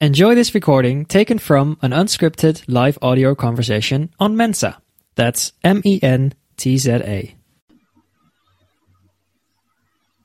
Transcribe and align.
Enjoy 0.00 0.34
this 0.34 0.54
recording 0.54 1.04
taken 1.04 1.38
from 1.38 1.76
an 1.82 1.92
unscripted 1.92 2.60
live 2.66 2.98
audio 3.02 3.34
conversation 3.34 4.04
on 4.18 4.34
Mensa. 4.34 4.80
That's 5.18 5.52
M 5.62 5.82
E 5.84 6.00
N 6.02 6.32
T 6.56 6.78
Z 6.78 7.02
A. 7.06 7.18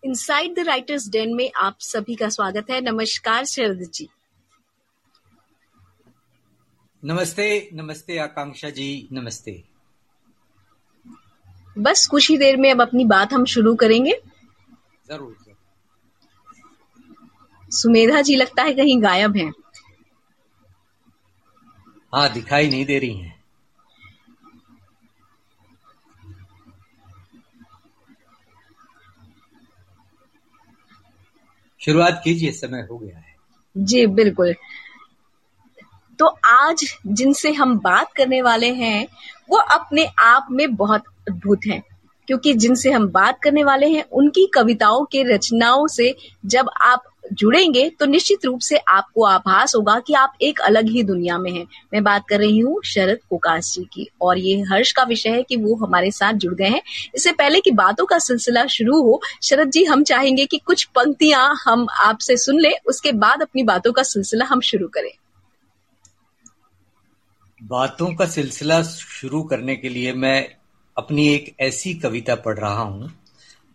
Inside 0.03 0.53
the 0.55 0.65
writers 0.67 1.07
den 1.09 1.33
में 1.35 1.51
आप 1.61 1.77
सभी 1.79 2.15
का 2.15 2.29
स्वागत 2.29 2.69
है। 2.71 2.79
नमस्कार 2.81 3.45
शरद 3.45 3.81
जी। 3.93 4.07
नमस्ते 7.03 7.47
नमस्ते 7.73 8.17
आकांक्षा 8.17 8.69
जी 8.69 8.87
नमस्ते। 9.13 9.63
बस 11.75 12.05
कुछ 12.11 12.29
ही 12.29 12.37
देर 12.37 12.57
में 12.57 12.69
अब 12.71 12.81
अपनी 12.81 13.05
बात 13.05 13.33
हम 13.33 13.45
शुरू 13.55 13.75
करेंगे। 13.75 14.13
ज़रूर 14.13 15.35
ज़रूर। 15.43 15.55
सुमेधा 17.71 18.21
जी 18.21 18.35
लगता 18.35 18.63
है 18.63 18.73
कहीं 18.73 19.01
गायब 19.03 19.37
हैं। 19.37 19.51
हाँ 22.15 22.33
दिखाई 22.33 22.69
नहीं 22.69 22.85
दे 22.85 22.99
रही 22.99 23.17
हैं। 23.17 23.43
शुरुआत 31.85 32.21
कीजिए, 32.23 32.51
समय 32.51 32.87
हो 32.91 32.97
गया 32.97 33.17
है। 33.17 33.35
जी, 33.77 34.07
बिल्कुल। 34.07 34.55
तो 36.19 36.25
आज 36.45 36.97
जिनसे 37.07 37.53
हम 37.53 37.79
बात 37.79 38.13
करने 38.13 38.41
वाले 38.41 38.73
हैं, 38.73 39.07
वो 39.49 39.57
अपने 39.57 40.05
आप 40.19 40.47
में 40.51 40.75
बहुत 40.75 41.03
अद्भुत 41.29 41.59
हैं, 41.67 41.83
क्योंकि 42.27 42.53
जिनसे 42.53 42.91
हम 42.91 43.07
बात 43.07 43.39
करने 43.43 43.63
वाले 43.63 43.89
हैं, 43.89 44.03
उनकी 44.03 44.51
कविताओं 44.55 45.05
के 45.05 45.23
रचनाओं 45.23 45.87
से 45.87 46.15
जब 46.45 46.69
आप 46.81 47.03
जुड़ेंगे 47.33 47.89
तो 47.89 48.05
निश्चित 48.05 48.45
रूप 48.45 48.59
से 48.59 48.77
आपको 48.77 49.23
आभास 49.25 49.75
होगा 49.75 49.99
कि 49.99 50.13
आप 50.13 50.33
एक 50.41 50.59
अलग 50.61 50.89
ही 50.89 51.03
दुनिया 51.03 51.37
में 51.37 51.51
हैं। 51.51 51.65
मैं 51.93 52.03
बात 52.03 52.27
कर 52.29 52.39
रही 52.39 52.59
हूँ 52.59 52.81
शरद 52.85 53.19
कोकास 53.29 53.73
जी 53.73 53.83
की, 53.93 54.07
और 54.21 54.37
ये 54.37 54.59
हर्ष 54.71 54.91
का 54.91 55.03
विषय 55.03 55.29
है 55.29 55.43
कि 55.43 55.55
वो 55.57 55.75
हमारे 55.75 56.11
साथ 56.11 56.33
जुड़ 56.35 56.53
गए 56.53 56.67
हैं। 56.67 56.81
इससे 57.15 57.31
पहले 57.31 57.59
कि 57.59 57.71
बातों 57.71 58.05
का 58.05 58.19
सिलसिला 58.19 58.65
शुरू 58.67 59.01
हो, 59.01 59.21
शरद 59.43 59.71
जी, 59.71 59.83
हम 59.83 60.03
चाहेंगे 60.03 60.45
कि 60.45 60.57
कुछ 60.57 60.83
पंक्तियाँ 60.85 61.49
हम 61.63 61.87
आपसे 61.99 62.37
सुन 62.37 62.59
ले, 62.59 62.71
उसके 62.85 63.11
बाद 63.11 63.41
अपनी 63.41 63.63
बातों 63.63 63.93
का 63.93 64.03
सिलसिला 64.03 64.45
हम 64.45 64.61
शुरू 64.61 64.87
करें। 64.87 65.11
बातों 67.61 68.13
का 68.15 68.25
सिलसिला 68.25 68.81
शुरू 68.83 69.43
करने 69.43 69.75
के 69.75 69.89
लिए 69.89 70.13
मैं 70.13 70.47
अपनी 70.97 71.27
एक 71.27 71.55
ऐसी 71.59 71.93
कविता 71.93 72.35
पढ़ 72.35 72.57
रहा 72.59 72.81
हूँ, 72.81 73.11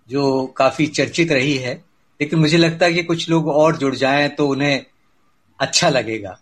जो 0.09 0.47
काफ़ी 0.56 0.87
चर्चित 0.87 1.33
रही 1.33 1.56
है। 1.56 1.90
लेकिन 2.21 2.39
मुझे 2.39 2.57
लगता 2.57 2.87
है 2.87 2.93
कि 2.93 3.03
कुछ 3.03 3.31
लोग 3.31 3.49
और 3.49 3.77
जुड़ 3.77 3.95
जाएँ 3.95 4.29
तो 4.29 4.49
उन्हें 4.49 4.87
अच्छा 5.61 5.89
लगेगा। 5.89 6.41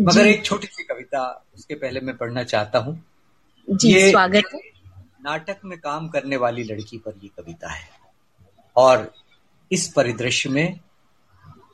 मगर 0.00 0.26
एक 0.26 0.44
छोटी 0.44 0.66
सी 0.66 0.82
कविता 0.84 1.44
उसके 1.54 1.74
पहले 1.74 2.00
मैं 2.00 2.16
पढ़ना 2.16 2.44
चाहता 2.44 2.78
हूँ। 2.78 3.04
ये- 3.84 4.10
स्वागत 4.10 4.42
है। 4.54 4.60
नाटक 5.24 5.56
में 5.64 5.78
काम 5.78 6.08
करने 6.08 6.36
वाली 6.36 6.64
लड़की 6.64 6.98
पर 6.98 7.20
ये 7.22 7.28
कविता 7.28 7.72
है। 7.72 7.88
और 8.76 9.14
इस 9.72 9.92
परिदृश्य 9.92 10.50
में 10.50 10.80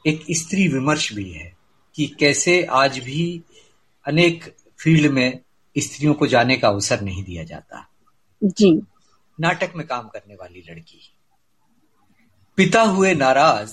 एक 0.07 0.25
स्त्री 0.31 0.69
विमर्श 0.69 1.13
भी 1.13 1.31
है 1.31 1.57
कि 1.95 2.07
कैसे 2.07 2.65
आज 2.65 2.99
भी 2.99 3.43
अनेक 4.07 4.57
फ़ील्ड 4.79 5.13
में 5.13 5.41
स्त्रियों 5.79 6.15
को 6.15 6.27
जाने 6.27 6.57
का 6.57 6.69
अवसर 6.69 7.01
नहीं 7.01 7.25
दिया 7.25 7.45
जाता। 7.45 7.89
जी। 8.45 8.83
नाटक 9.41 9.73
में 9.77 9.87
काम 9.87 10.09
करने 10.09 10.35
वाली 10.35 10.65
लड़की 10.71 11.16
पिता 12.57 12.83
हुए 12.83 13.15
नाराज़। 13.15 13.73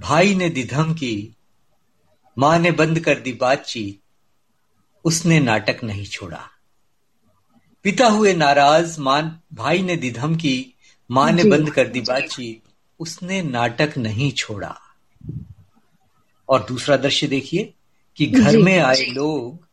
भाई 0.00 0.34
ने 0.34 0.48
दी 0.48 0.64
धमकी 0.64 1.36
माँ 2.38 2.58
ने 2.58 2.70
बंद 2.70 3.00
कर 3.00 3.20
दी 3.20 3.32
बातचीत 3.32 4.00
उसने 5.04 5.40
नाटक 5.40 5.84
नहीं 5.84 6.04
छोड़ा। 6.06 6.50
पिता 7.82 8.06
हुए 8.06 8.34
नाराज़ 8.34 9.00
माँ 9.00 9.42
भाई 9.54 9.82
ने 9.82 9.96
दी 9.96 10.10
धमकी 10.10 10.74
माँ 11.10 11.32
ने 11.32 11.44
बंद 11.44 11.70
कर 11.70 11.88
दी 11.88 12.00
बातचीत 12.00 12.62
उसने 13.00 13.42
नाटक 13.42 13.98
नहीं 13.98 14.32
छोड़ा। 14.32 14.80
और 16.48 16.66
दूसरा 16.68 16.96
दृश्य 16.96 17.26
देखिए 17.26 17.74
कि 18.16 18.26
घर 18.26 18.58
में 18.58 18.78
आए 18.78 19.06
लोग 19.06 19.68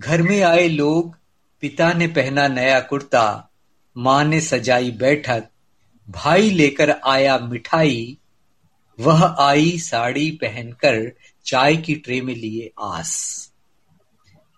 घर 0.00 0.22
में 0.22 0.42
आए 0.42 0.68
लोग 0.68 1.16
पिता 1.60 1.92
ने 1.92 2.06
पहना 2.06 2.48
नया 2.48 2.80
कुर्ता 2.80 3.50
माँ 3.96 4.24
ने 4.24 4.40
सजाई 4.40 4.90
बैठक 4.90 5.48
भाई 6.10 6.50
लेकर 6.50 6.90
आया 6.90 7.38
मिठाई 7.38 8.18
वह 9.00 9.24
आई 9.38 9.78
साड़ी 9.78 10.30
पहनकर 10.30 11.12
चाय 11.46 11.76
की 11.76 11.94
ट्रे 11.94 12.20
में 12.20 12.34
लिए 12.34 12.72
आस। 12.80 13.52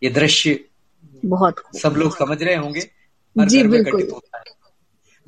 ये 0.05 0.11
दृश्य 0.11 0.65
बहुत 1.25 1.55
सब 1.83 1.95
लोग 1.97 2.17
समझ 2.17 2.43
रहे 2.43 2.57
होंगे? 2.57 2.91
जी, 3.39 3.63
बिल्कुल। 3.63 4.21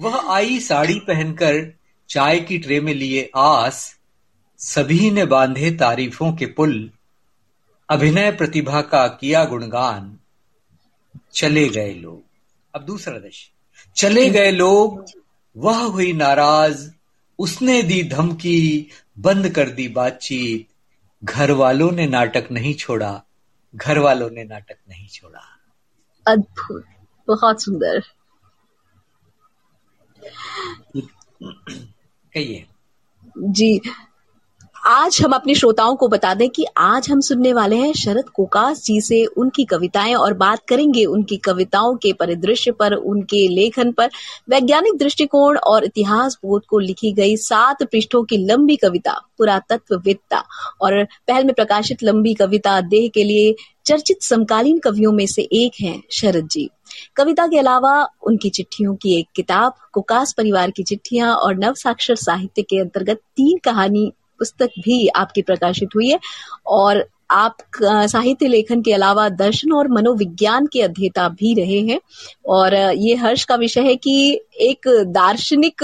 वह 0.01 0.33
आई 0.33 0.61
साड़ी 0.61 0.95
पहनकर 0.95 1.73
चाय 2.09 2.41
की 2.41 2.59
ट्रे 2.59 2.81
में 2.81 2.95
लिए 2.95 3.31
आस 3.37 3.99
सभी 4.59 5.11
ने 5.11 5.25
बांधे 5.27 5.71
तारीफों 5.71 6.33
के 6.33 6.47
पुल 6.47 6.91
अभिनय 7.91 8.33
प्रतिभा 8.33 8.83
का 8.83 9.07
किया 9.09 9.45
गुणगान। 9.45 10.19
चले 11.35 11.69
गए 11.69 11.95
लोग। 11.95 12.25
अब 12.75 12.83
दूसरा 12.83 13.19
दृश्य। 13.19 13.51
चले 13.97 14.31
गए 14.31 14.51
लोग 14.51 15.05
वह 15.57 15.83
हुई 15.83 16.13
नाराज़। 16.13 16.91
उसने 17.39 17.83
दी 17.83 18.03
धमकी 18.03 18.89
बंद 19.19 19.49
कर 19.51 19.71
दी 19.71 19.89
बातचीत। 19.89 20.69
घर 21.25 21.51
वालों 21.51 21.93
ने 21.93 22.07
नाटक 22.07 22.49
नहीं 22.53 22.75
छोड़ा। 22.75 23.23
घर 23.77 23.99
वालों 23.99 24.31
ने 24.31 24.45
नाटक 24.45 24.77
नहीं 24.89 25.09
छोड़ा। 25.09 25.43
अद्भुत। 26.29 26.85
बहुत 27.29 27.63
सुंदर। 27.63 28.03
कहिए। 32.35 32.67
जी। 33.39 33.81
आज 34.87 35.17
हम 35.25 35.33
अपने 35.33 35.55
श्रोताओं 35.55 35.97
को 35.97 36.09
बता 36.09 36.35
दें 36.35 36.49
कि 36.51 36.65
आज 36.77 37.11
हम 37.11 37.21
सुनने 37.21 37.53
वाले 37.53 37.77
हैं 37.77 37.93
शरद 37.93 38.29
कोकास 38.29 38.83
जी 38.85 39.01
से 39.01 39.25
उनकी 39.25 39.65
कविताएँ 39.65 40.15
और 40.15 40.35
बात 40.35 40.61
करेंगे 40.69 41.05
उनकी 41.05 41.37
कविताओं 41.37 41.97
के 41.97 42.13
परिदृश्य 42.13 42.73
पर, 42.73 42.93
उनके 42.93 43.47
लेखन 43.49 43.93
पर। 43.93 44.11
वैज्ञानिक 44.51 44.97
दृष्टिकोण 44.99 45.59
और 45.59 45.85
इतिहास 45.85 46.39
बोध 46.45 46.65
को 46.65 46.79
लिखी 46.79 47.13
गई 47.13 47.37
सात 47.37 47.83
पृष्ठों 47.83 48.23
की 48.25 48.37
लंबी 48.37 48.77
कविता, 48.77 49.13
पुरातत्वविदता 49.39 50.45
और 50.81 51.05
पहल 51.05 51.45
में 51.45 51.55
प्रकाशित 51.55 52.03
लंबी 52.03 52.35
कविता 52.35 52.81
देह 52.81 53.09
के 53.09 53.25
लिए 53.25 53.55
चर्चित 53.87 54.23
समकालीन 54.23 54.79
कवियों 54.79 55.13
में 55.13 55.27
से 55.27 55.43
एक 55.43 55.73
हैं 55.81 56.03
शरद 56.11 56.49
जी। 56.49 56.71
कविता 57.17 57.47
के 57.47 57.59
अलावा 57.59 58.09
उनकी 58.23 58.51
चिट्ठियों 58.51 58.95
की 58.95 59.19
एक 59.19 59.27
किताब, 59.37 59.75
कुकास 59.93 60.35
परिवार 60.37 60.71
की 60.71 60.83
चिट्ठियाँ 60.83 61.35
और 61.35 61.57
नव 61.57 61.75
साक्षर 61.75 62.15
साहित्य 62.15 62.63
के 62.63 62.81
अंतर्गत 62.81 63.17
तीन 63.17 63.59
कहानी 63.59 64.13
पुस्तक 64.41 64.71
भी 64.79 65.07
आपकी 65.09 65.43
प्रकाशित 65.43 65.89
हुई 65.97 66.11
है। 66.11 66.19
और 66.67 67.05
आप 67.33 67.57
साहित्य 67.85 68.47
लेखन 68.49 68.81
के 68.83 68.93
अलावा 68.93 69.29
दर्शन 69.29 69.73
और 69.73 69.89
मनोविज्ञान 69.89 70.67
के 70.67 70.81
अध्येता 70.83 71.29
भी 71.29 71.55
रहे 71.55 71.81
हैं। 71.81 72.01
और 72.47 72.75
ये 72.75 73.15
हर्ष 73.15 73.45
का 73.45 73.55
विषय 73.57 73.81
है 73.81 73.97
कि 73.97 74.41
एक 74.61 74.89
दार्शनिक 75.07 75.77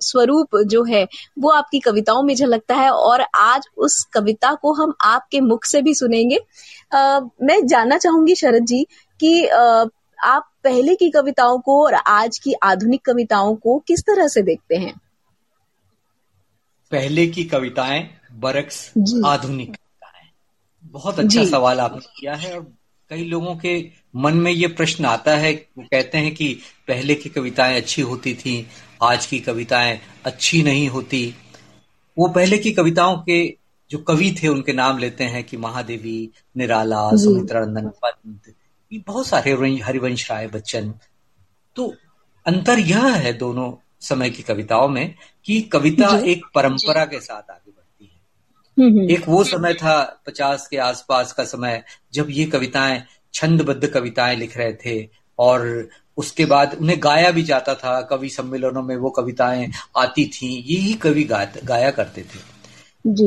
स्वरूप 0.00 0.56
जो 0.66 0.84
है 0.84 1.06
वो 1.38 1.50
आपकी 1.50 1.80
कविताओं 1.80 2.22
में 2.22 2.34
झलकता 2.34 2.74
है। 2.74 2.90
और 2.90 3.24
आज 3.34 3.66
उस 3.78 4.04
कविता 4.14 4.54
को 4.54 4.72
हम 4.72 4.94
आपके 5.00 5.40
मुख 5.40 5.64
से 5.64 5.82
भी 5.82 5.94
सुनेंगे। 5.94 6.36
अ, 6.92 7.20
मैं 7.42 7.66
जानना 7.66 7.98
चाहूँगी 7.98 8.34
शरद 8.34 8.64
जी 8.64 8.84
कि 9.20 9.44
अ, 9.44 9.84
आप 10.24 10.50
पहले 10.64 10.94
की 10.94 11.10
कविताओं 11.10 11.58
को 11.58 11.84
और 11.84 11.94
आज 11.94 12.38
की 12.38 12.52
आधुनिक 12.62 13.04
कविताओं 13.04 13.54
को 13.56 13.78
किस 13.88 14.00
तरह 14.00 14.28
से 14.28 14.42
देखते 14.42 14.76
हैं? 14.76 14.94
पहले 16.90 17.26
की 17.26 17.44
कविताएँ 17.44 18.10
बरक्स 18.32 18.92
आधुनिक 19.24 19.68
कविताएँ। 19.68 20.28
बहुत 20.84 21.18
अच्छा 21.18 21.44
सवाल 21.44 21.80
आपने 21.80 22.00
किया 22.20 22.34
है 22.34 22.58
और 22.58 22.72
कई 23.10 23.24
लोगों 23.24 23.56
के 23.56 23.90
मन 24.16 24.34
में 24.34 24.52
ये 24.52 24.66
प्रश्न 24.66 25.04
आता 25.04 25.36
है 25.36 25.66
वो 25.78 25.84
कहते 25.84 26.18
हैं 26.18 26.34
कि 26.34 26.58
पहले 26.88 27.14
की 27.14 27.28
कविताएँ 27.28 27.76
अच्छी 27.76 28.02
होती 28.02 28.34
थी 28.34 28.66
आज 29.02 29.26
की 29.26 29.38
कविताएँ 29.38 30.00
अच्छी 30.24 30.62
नहीं 30.62 30.88
होती। 30.88 31.34
वो 32.18 32.28
पहले 32.28 32.58
की 32.58 32.72
कविताओं 32.72 33.18
के 33.18 33.56
जो 33.90 33.98
कवि 33.98 34.36
थे 34.42 34.48
उनके 34.48 34.72
नाम 34.72 34.98
लेते 34.98 35.24
हैं 35.24 35.44
कि 35.44 35.56
महादेवी 35.56 36.30
निराला 36.56 37.10
जी। 37.10 37.24
सुमित्रा 37.24 37.60
नंदन 37.60 37.88
पंत 37.88 38.54
ये 38.92 39.02
बहुत 39.06 39.26
सारे 39.26 39.52
हरिवंश 39.78 40.30
राय 40.30 40.46
बच्चन। 40.46 40.94
तो 41.76 41.94
अंतर 42.46 42.78
यह 42.78 43.06
है 43.06 43.32
दोनों 43.32 43.72
समय 44.00 44.30
की 44.30 44.42
कविताओं 44.42 44.88
में 44.88 45.14
कि 45.44 45.62
कविता 45.62 46.18
एक 46.18 46.42
परंपरा 46.54 47.04
के 47.04 47.20
साथ 47.20 47.50
आगे 47.50 47.70
बढ़ती 47.70 48.10
है। 48.14 48.20
हम्म, 48.78 48.98
हम्म, 48.98 49.10
एक 49.10 49.28
वो 49.28 49.44
समय 49.44 49.74
था 49.74 50.22
पचास 50.26 50.68
के 50.68 50.76
आसपास 50.76 51.32
का 51.32 51.44
समय 51.44 51.84
जब 52.12 52.26
ये 52.30 52.44
कविताएँ 52.44 53.02
छंदबद्ध 53.34 53.88
कविताएँ 53.88 54.36
लिख 54.36 54.58
रहे 54.58 54.72
थे 54.72 55.08
और 55.38 55.88
उसके 56.16 56.44
बाद 56.44 56.78
उन्हें 56.80 57.02
गाया 57.02 57.30
भी 57.30 57.42
जाता 57.42 57.74
था 57.74 58.02
कवि 58.02 58.28
सम्मेलनों 58.28 58.82
में 58.82 58.96
वो 58.96 59.10
कविताएँ 59.10 59.72
आती 59.98 60.26
थी 60.26 60.64
यही 60.66 60.94
कवि 60.94 61.24
गा, 61.24 61.44
गाया 61.64 61.90
करते 61.90 62.22
थे। 62.22 62.58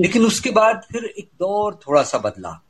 लेकिन 0.01 0.25
उसके 0.25 0.50
बाद 0.50 0.81
फिर 0.91 1.06
एक 1.06 1.29
दौर 1.39 1.79
थोड़ा 1.88 2.03
सा 2.03 2.17
बदला 2.17 2.63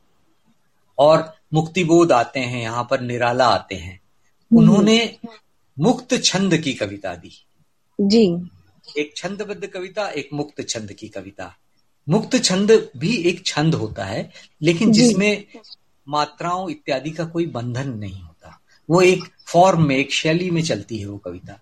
और 0.98 1.34
मुक्तिबोध 1.54 2.12
आते 2.12 2.40
हैं 2.40 2.62
यहाँ 2.62 2.88
पर 2.90 3.00
निराला 3.00 3.46
आते 3.46 3.74
हैं। 3.74 4.00
उन्होंने 4.58 5.16
मुक्त 5.78 6.24
छंद 6.24 6.56
की 6.56 6.74
कविता 6.74 7.14
दी। 7.14 7.46
जी। 8.00 8.50
एक 8.98 9.12
छंदबद्ध 9.16 9.66
कविता 9.66 10.08
एक 10.08 10.28
मुक्त 10.32 10.68
छंद 10.68 10.92
की 10.92 11.08
कविता। 11.08 11.56
मुक्त 12.08 12.36
छंद 12.38 12.90
भी 12.96 13.16
एक 13.16 13.46
छंद 13.46 13.74
होता 13.74 14.04
है 14.04 14.30
लेकिन 14.62 14.92
जिसमें 14.92 15.44
मात्राओं 16.08 16.70
इत्यादि 16.70 17.10
का 17.10 17.24
कोई 17.24 17.46
बंधन 17.46 17.88
नहीं 17.88 18.20
होता। 18.20 18.60
वो 18.90 19.00
एक 19.00 19.24
फॉर्म 19.46 19.86
में 19.86 19.96
एक 19.96 20.12
शैली 20.12 20.50
में 20.50 20.62
चलती 20.62 20.98
है 20.98 21.06
वो 21.06 21.18
कविता। 21.18 21.60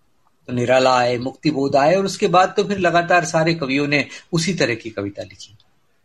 तो 0.48 0.52
निराला 0.52 0.98
आए 0.98 1.18
मुक्ति 1.18 1.50
बोध 1.50 1.76
आए 1.76 1.94
और 1.94 2.04
उसके 2.04 2.28
बाद 2.28 2.54
तो 2.56 2.64
फिर 2.64 2.78
लगातार 2.78 3.24
सारे 3.24 3.54
कवियों 3.54 3.88
ने 3.88 4.06
उसी 4.32 4.54
तरह 4.54 4.74
की 4.74 4.90
कविता 4.90 5.22
लिखी। 5.22 5.54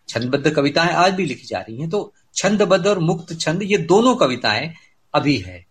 छंदबद्ध 0.09 0.51
कविताएँ 0.51 0.89
आज 0.89 1.13
भी 1.13 1.25
लिखी 1.25 1.47
जा 1.47 1.59
रही 1.59 1.77
हैं 1.77 1.89
तो 1.89 2.13
छंदबद्ध 2.35 2.87
और 2.87 2.99
मुक्त 2.99 3.39
छंद 3.39 3.63
ये 3.63 3.77
दोनों 3.77 4.15
कविताएँ 4.15 4.73
अभी 5.13 5.37
है। 5.37 5.65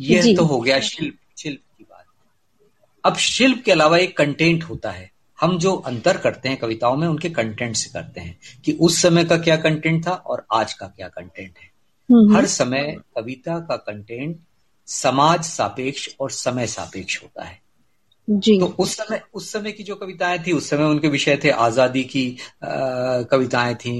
यह 0.00 0.36
तो 0.36 0.44
हो 0.44 0.60
गया 0.60 0.80
शिल्प 0.80 1.14
शिल्प 1.38 1.60
अब 3.06 3.16
शिल्प 3.16 3.62
के 3.64 3.72
अलावा 3.72 3.98
एक 3.98 4.16
कंटेंट 4.16 4.64
होता 4.64 4.90
है। 4.90 5.10
हम 5.38 5.58
जो 5.58 5.74
अंतर 5.86 6.16
करते 6.16 6.48
हैं 6.48 6.58
कविताओं 6.58 6.96
में 6.96 7.06
उनके 7.08 7.28
कंटेंट 7.30 7.76
से 7.76 7.90
करते 7.90 8.20
हैं 8.20 8.38
कि 8.64 8.72
उस 8.80 9.00
समय 9.02 9.24
का 9.24 9.36
क्या 9.38 9.56
कंटेंट 9.56 10.06
था 10.06 10.12
और 10.12 10.46
आज 10.52 10.72
का 10.72 10.86
क्या 10.86 11.08
कंटेंट 11.08 11.58
है। 11.58 11.70
हम्म। 12.08 12.36
हर 12.36 12.46
समय 12.46 12.96
कविता 13.16 13.58
का 13.58 13.76
कंटेंट 13.76 14.38
समाज 14.88 15.44
सापेक्ष 15.44 16.08
और 16.20 16.30
समय 16.30 16.66
सापेक्ष 16.66 17.22
होता 17.22 17.44
है। 17.44 17.58
जी। 18.28 18.58
तो 18.60 18.66
उस 18.78 18.96
समय 18.96 19.20
उस 19.34 19.52
समय 19.52 19.72
की 19.72 19.82
जो 19.82 19.94
कविताएँ 19.96 20.38
थी 20.46 20.52
उस 20.52 20.70
समय 20.70 20.84
उनके 20.84 21.08
विषय 21.08 21.38
थे 21.44 21.50
आज़ादी 21.50 22.02
की 22.04 22.24
कविताएँ 22.64 23.74
थी। 23.74 23.96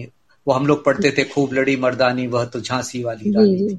वो 0.47 0.55
हम 0.55 0.67
लोग 0.67 0.85
पढ़ते 0.85 1.11
थे 1.19 1.25
खूब 1.25 1.53
लड़ी 1.53 1.77
मर्दानी 1.77 2.27
वह 2.27 2.45
तो 2.45 2.61
झांसी 2.61 3.03
वाली 3.05 3.31
रानी 3.31 3.79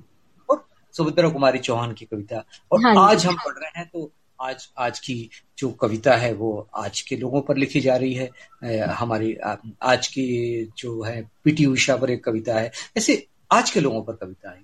और 0.49 0.65
सुभद्रा 0.95 1.29
कुमारी 1.29 1.59
चौहान 1.59 1.93
की 1.93 2.05
कविता। 2.05 2.43
और 2.71 2.81
हाँ 2.81 2.95
आज 3.09 3.25
हम 3.25 3.35
पढ़ 3.35 3.53
रहे 3.53 3.79
हैं 3.79 3.89
तो 3.93 4.11
आज 4.41 4.69
आज 4.77 4.99
की 4.99 5.29
जो 5.57 5.69
कविता 5.69 6.13
है 6.13 6.33
वो 6.33 6.67
आज 6.75 7.01
के 7.01 7.15
लोगों 7.15 7.41
पर 7.41 7.57
लिखी 7.57 7.79
जा 7.79 7.95
रही 7.95 8.13
है। 8.13 8.29
हमारी 8.85 9.37
आज 9.81 10.07
की 10.07 10.63
जो 10.77 11.01
है 11.01 11.31
पीटी 11.43 11.65
उषा 11.65 11.95
पर 11.97 12.09
एक 12.09 12.23
कविता 12.23 12.59
है। 12.59 12.71
ऐसे 12.97 13.27
आज 13.51 13.69
के 13.71 13.79
लोगों 13.79 14.03
पर 14.03 14.13
कविता 14.13 14.49
है। 14.49 14.61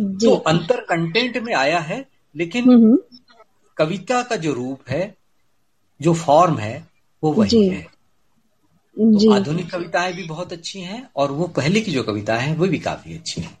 तो 0.00 0.36
अंतर 0.36 0.80
कंटेंट 0.80 1.38
में 1.38 1.54
आया 1.54 1.78
है 1.78 2.08
लेकिन 2.36 2.64
हम्म, 2.64 2.76
हम्म। 2.76 2.98
कविता 3.76 4.22
का 4.22 4.36
जो 4.36 4.52
रूप 4.52 4.80
है 4.88 5.16
जो 6.02 6.14
फॉर्म 6.14 6.58
है 6.58 6.88
वो 7.24 7.32
वही 7.32 7.68
है। 7.68 7.82
तो 7.82 9.32
आधुनिक 9.32 9.70
कविताएँ 9.70 10.12
भी 10.12 10.24
बहुत 10.24 10.52
अच्छी 10.52 10.80
हैं 10.80 11.10
और 11.16 11.32
वो 11.32 11.46
पहले 11.46 11.80
की 11.80 11.92
जो 11.92 12.02
कविताएँ 12.02 12.40
हैं 12.40 12.56
वो 12.56 12.66
भी 12.66 12.78
काफ़ी 12.78 13.14
अच्छी 13.14 13.40
हैं। 13.40 13.58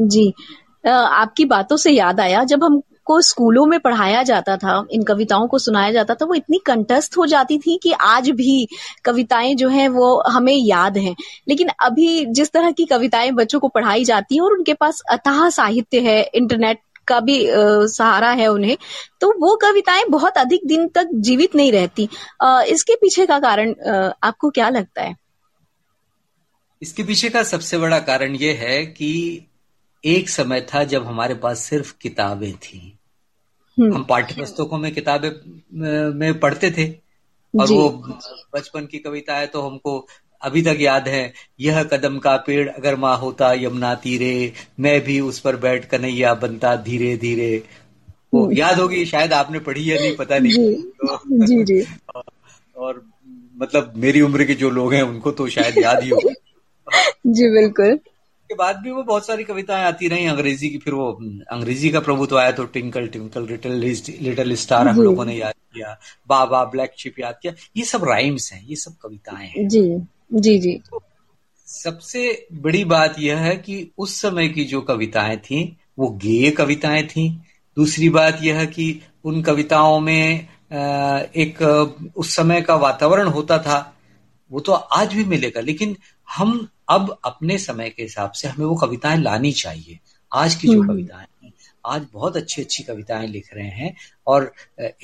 जी। 0.00 0.34
आपकी 0.86 1.44
बातों 1.44 1.76
से 1.76 1.90
याद 1.90 2.20
आया 2.20 2.44
जब 2.44 2.82
हमको 3.08 3.20
स्कूलों 3.20 3.66
में 3.66 3.80
पढ़ाया 3.80 4.22
जाता 4.22 4.56
था 4.56 4.86
इन 4.90 5.02
कविताओं 5.02 5.48
को 5.48 5.58
सुनाया 5.58 5.92
जाता 5.92 6.14
था 6.14 6.24
वो 6.24 6.34
इतनी 6.34 6.60
कंटस्थ 6.66 7.16
हो 7.18 7.26
जाती 7.26 7.58
थी 7.58 7.78
कि 7.82 7.92
आज 7.92 8.30
भी 8.30 8.68
कविताएँ 9.04 9.54
जो 9.54 9.68
हैं 9.68 9.88
वो 9.88 10.22
हमें 10.28 10.54
याद 10.54 10.98
हैं। 10.98 11.16
लेकिन 11.48 11.68
अभी 11.68 12.24
जिस 12.24 12.50
तरह 12.52 12.70
की 12.70 12.84
कविताएँ 12.84 13.30
बच्चों 13.30 13.60
को 13.60 13.68
पढ़ाई 13.68 14.04
जाती 14.04 14.34
हैं 14.34 14.42
और 14.42 14.52
उनके 14.52 14.74
पास 14.74 15.00
अथाह 15.10 15.48
साहित्य 15.50 16.00
है 16.00 16.30
इंटरनेट 16.34 16.80
का 17.08 17.20
भी 17.20 17.48
आ, 17.48 17.54
सहारा 17.86 18.30
है 18.30 18.46
उन्हें 18.46 18.76
तो 19.20 19.30
वो 19.30 19.56
कविताएँ 19.56 20.04
बहुत 20.04 20.38
अधिक 20.38 20.60
दिन 20.66 20.88
तक 20.88 21.08
जीवित 21.14 21.54
नहीं 21.54 21.72
रहती। 21.72 22.08
आ, 22.42 22.62
इसके 22.62 22.94
पीछे 22.94 23.26
का 23.26 23.38
कारण 23.38 23.74
आ, 23.88 24.12
आपको 24.22 24.50
क्या 24.50 24.68
लगता 24.68 25.02
है? 25.02 25.16
इसके 26.82 27.02
पीछे 27.02 27.28
का 27.28 27.42
सबसे 27.42 27.78
बड़ा 27.78 27.98
कारण 27.98 28.34
ये 28.34 28.52
है 28.52 28.86
कि 28.86 29.44
एक 30.04 30.28
समय 30.28 30.60
था 30.60 30.84
जब 30.84 31.06
हमारे 31.06 31.34
पास 31.34 31.58
सिर्फ़ 31.58 31.94
किताबें 32.02 32.52
थी। 32.52 32.97
हम 33.80 34.04
पाठ्य 34.04 34.34
पुस्तकों 34.40 34.78
में 34.78 34.94
किताबें 34.94 35.30
में 36.10 36.40
पढ़ते 36.40 36.70
थे 36.70 37.08
और 37.60 37.72
वो 37.72 37.88
बचपन 38.54 38.86
की 38.86 38.98
कविता 38.98 39.36
है 39.36 39.46
तो 39.46 39.62
हमको 39.62 40.06
अभी 40.42 40.62
तक 40.62 40.76
याद 40.80 41.08
है 41.08 41.32
यह 41.60 41.82
कदम 41.82 42.18
का 42.18 42.36
पेड़ 42.36 42.68
अगर 42.68 42.96
माँ 42.96 43.18
होता 43.18 43.52
यमुना 43.52 43.94
तीरे 43.94 44.52
मैं 44.80 45.00
भी 45.00 45.20
उस 45.20 45.40
पर 45.40 45.56
बैठ 45.56 45.88
कन्हैया 45.88 46.34
बनता 46.34 46.76
धीरे 46.76 47.16
धीरे। 47.16 47.62
वो 48.34 48.44
हम्म। 48.44 48.56
याद 48.56 48.78
होगी 48.78 49.04
शायद 49.06 49.32
आपने 49.32 49.58
पढ़ी 49.58 49.92
या 49.92 49.96
नहीं 49.96 50.16
पता 50.16 50.38
नहीं। 50.38 50.52
जी, 50.52 50.74
तो, 50.74 51.18
जी, 51.46 51.64
जी. 51.64 51.86
और 52.76 53.10
मतलब 53.56 53.92
मेरी 53.96 54.20
उम्र 54.20 54.44
के 54.44 54.54
जो 54.54 54.70
लोग 54.70 54.94
हैं 54.94 55.02
उनको 55.02 55.30
तो 55.30 55.48
शायद 55.48 55.78
याद 55.78 56.02
ही 56.02 56.08
होगा। 56.08 56.32
जी 57.26 57.50
बिल्कुल। 57.50 57.98
के 58.48 58.54
बाद 58.54 58.76
भी 58.76 58.90
वो 58.90 59.02
बहुत 59.02 59.26
सारी 59.26 59.44
कविताएँ 59.44 59.84
आती 59.84 60.08
रही 60.08 60.26
अंग्रेज़ी 60.26 60.68
की 60.70 60.78
फिर 60.78 60.94
वो 60.94 61.10
अंग्रेज़ी 61.52 61.90
का 61.90 62.00
प्रभुत्व 62.00 62.38
आया 62.38 62.52
तो 62.52 62.64
twinkle 62.66 63.06
twinkle 63.08 63.46
little 63.46 63.72
little 64.20 64.54
star 64.56 64.88
हम 64.88 65.00
लोगों 65.02 65.24
ने 65.24 65.34
याद 65.34 65.54
किया 65.74 65.96
बाबा 66.28 66.64
ब्लैक 66.64 66.94
शिप 66.98 67.18
याद 67.20 67.38
किया। 67.42 67.52
ये 67.76 67.84
सब 67.84 68.04
राइम्स 68.04 68.52
हैं 68.52 68.64
ये 68.66 68.76
सब 68.76 68.96
कविताएँ 69.02 69.48
हैं। 69.48 69.68
जी 69.68 69.82
जी 70.34 70.58
जी। 70.58 70.80
सबसे 71.66 72.46
बड़ी 72.52 72.84
बात 72.84 73.18
यह 73.18 73.38
है 73.38 73.56
कि 73.56 73.90
उस 73.98 74.20
समय 74.20 74.48
की 74.48 74.64
जो 74.64 74.80
कविताएँ 74.80 75.36
थी 75.36 75.76
वो 75.98 76.08
गेय 76.24 76.50
कविताएँ 76.50 77.02
थी। 77.06 77.28
दूसरी 77.76 78.08
बात 78.08 78.38
यह 78.42 78.64
कि 78.64 78.88
उन 79.24 79.42
कविताओं 79.42 80.00
में 80.00 80.48
एक 80.72 81.62
उस 82.16 82.34
समय 82.36 82.62
का 82.62 82.74
वातावरण 82.76 83.28
होता 83.28 83.58
था 83.58 83.78
वो 84.50 84.60
तो 84.60 84.72
आज 84.72 85.14
भी 85.14 85.24
मिलेगा 85.24 85.60
लेकिन 85.60 85.96
हम 86.28 86.68
अब 86.88 87.18
अपने 87.24 87.58
समय 87.58 87.90
के 87.90 88.02
हिसाब 88.02 88.32
से 88.32 88.48
हमें 88.48 88.66
वो 88.66 88.74
कविताएँ 88.76 89.18
लानी 89.18 89.52
चाहिए। 89.52 89.98
आज 90.32 90.54
की 90.54 90.68
जो 90.68 90.80
हम्म। 90.80 90.92
कविताएँ 90.92 91.26
हैं 91.44 91.52
आज 91.86 92.06
बहुत 92.12 92.36
अच्छी 92.36 92.62
अच्छी 92.62 92.82
कविताएँ 92.82 93.26
लिख 93.28 93.48
रहे 93.54 93.68
हैं 93.68 93.94
और 94.26 94.52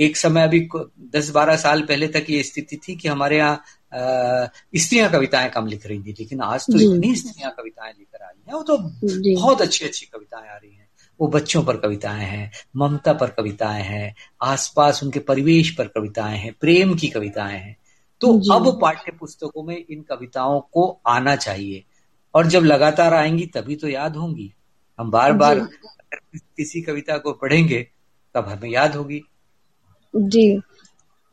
एक 0.00 0.16
समय 0.16 0.42
अभी 0.42 0.68
दस 1.12 1.30
बारह 1.30 1.56
साल 1.56 1.82
पहले 1.82 2.08
तक 2.08 2.26
ये 2.30 2.42
स्थिति 2.42 2.76
थी 2.76 2.94
कि 2.96 3.08
हमारे 3.08 3.36
यहाँ 3.36 3.62
स्त्रियाँ 4.76 5.10
कविताएँ 5.10 5.50
कम 5.50 5.66
लिख 5.66 5.86
रही 5.86 6.02
थी 6.02 6.14
लेकिन 6.20 6.40
आज 6.40 6.66
तो 6.66 6.80
इतनी 6.80 7.14
स्त्रियाँ 7.16 7.54
कविताएँ 7.58 7.92
लेकर 7.92 8.24
आई 8.24 8.34
हैं 8.48 8.54
वो 8.54 8.62
तो 8.62 8.78
बहुत 9.36 9.62
अच्छी 9.62 9.84
अच्छी 9.84 10.06
कविताएँ 10.06 10.48
आ 10.48 10.56
रही 10.56 10.70
हैं। 10.70 10.88
वो 11.20 11.28
बच्चों 11.28 11.62
पर 11.64 11.76
कविताएँ 11.76 12.24
हैं 12.24 12.50
ममता 12.76 13.12
पर 13.12 13.30
कविताएँ 13.30 13.82
हैं 13.82 14.14
आसपास 14.42 15.02
उनके 15.02 15.20
परिवेश 15.20 15.70
पर 15.70 15.88
कविताएँ 15.88 16.38
हैं 16.38 16.52
प्रेम 16.60 16.94
की 16.94 17.08
कविताएँ 17.08 17.58
हैं। 17.58 17.76
तो 18.24 18.54
अब 18.54 18.80
पाठ्य 18.80 19.12
पुस्तकों 19.12 19.62
में 19.62 19.84
इन 19.90 20.02
कविताओं 20.02 20.60
को 20.60 21.00
आना 21.06 21.36
चाहिए। 21.36 21.84
और 22.34 22.46
जब 22.46 22.62
लगातार 22.62 23.14
आएँगी 23.14 23.46
तभी 23.46 23.76
तो 23.76 23.88
याद 23.88 24.16
होंगी। 24.16 24.52
हम 24.98 25.10
बार 25.10 25.32
बार 25.32 25.60
किसी 26.34 26.82
कविता 26.82 27.18
को 27.18 27.32
पढ़ेंगे 27.32 27.88
तब 28.34 28.44
हमें 28.48 28.70
याद 28.70 28.96
होगी। 28.96 29.22
जी। 30.16 30.60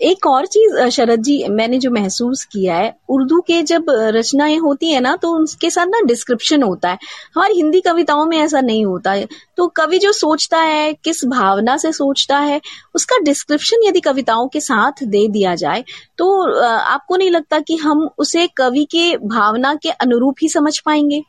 एक 0.01 0.25
और 0.27 0.45
चीज़ 0.45 0.75
शरद 0.89 1.21
जी, 1.21 1.47
मैंने 1.47 1.77
जो 1.79 1.89
महसूस 1.91 2.43
किया 2.45 2.75
है, 2.75 2.93
उर्दू 3.09 3.39
के 3.41 3.61
जब 3.63 3.85
रचनाएँ 3.89 4.57
होती 4.57 4.89
है 4.91 4.99
ना 4.99 5.15
तो 5.15 5.33
उसके 5.37 5.69
साथ 5.69 5.85
ना 5.85 5.99
डिस्क्रिप्शन 6.01 6.63
होता 6.63 6.89
है। 6.89 6.97
हमारी 7.35 7.55
हिंदी 7.55 7.81
कविताओं 7.81 8.25
में 8.25 8.37
ऐसा 8.37 8.61
नहीं 8.61 8.85
होता 8.85 9.11
है। 9.11 9.27
तो 9.57 9.67
कवि 9.67 9.99
जो 9.99 10.11
सोचता 10.11 10.59
है, 10.59 10.93
किस 10.93 11.23
भावना 11.25 11.77
से 11.77 11.91
सोचता 11.93 12.37
है, 12.39 12.59
उसका 12.95 13.17
डिस्क्रिप्शन 13.23 13.83
यदि 13.83 13.99
कविताओं 13.99 14.47
के 14.47 14.59
साथ 14.61 15.03
दे 15.03 15.27
दिया 15.27 15.55
जाए 15.55 15.83
तो 16.17 16.31
आपको 16.65 17.17
नहीं 17.17 17.29
लगता 17.29 17.59
कि 17.59 17.75
हम 17.77 18.09
उसे 18.17 18.47
कवि 18.47 18.85
के 18.85 19.15
भावना 19.17 19.73
के 19.75 19.89
अनुरूप 19.91 20.35
ही 20.41 20.49
समझ 20.49 20.77
पाएँगे? 20.79 21.23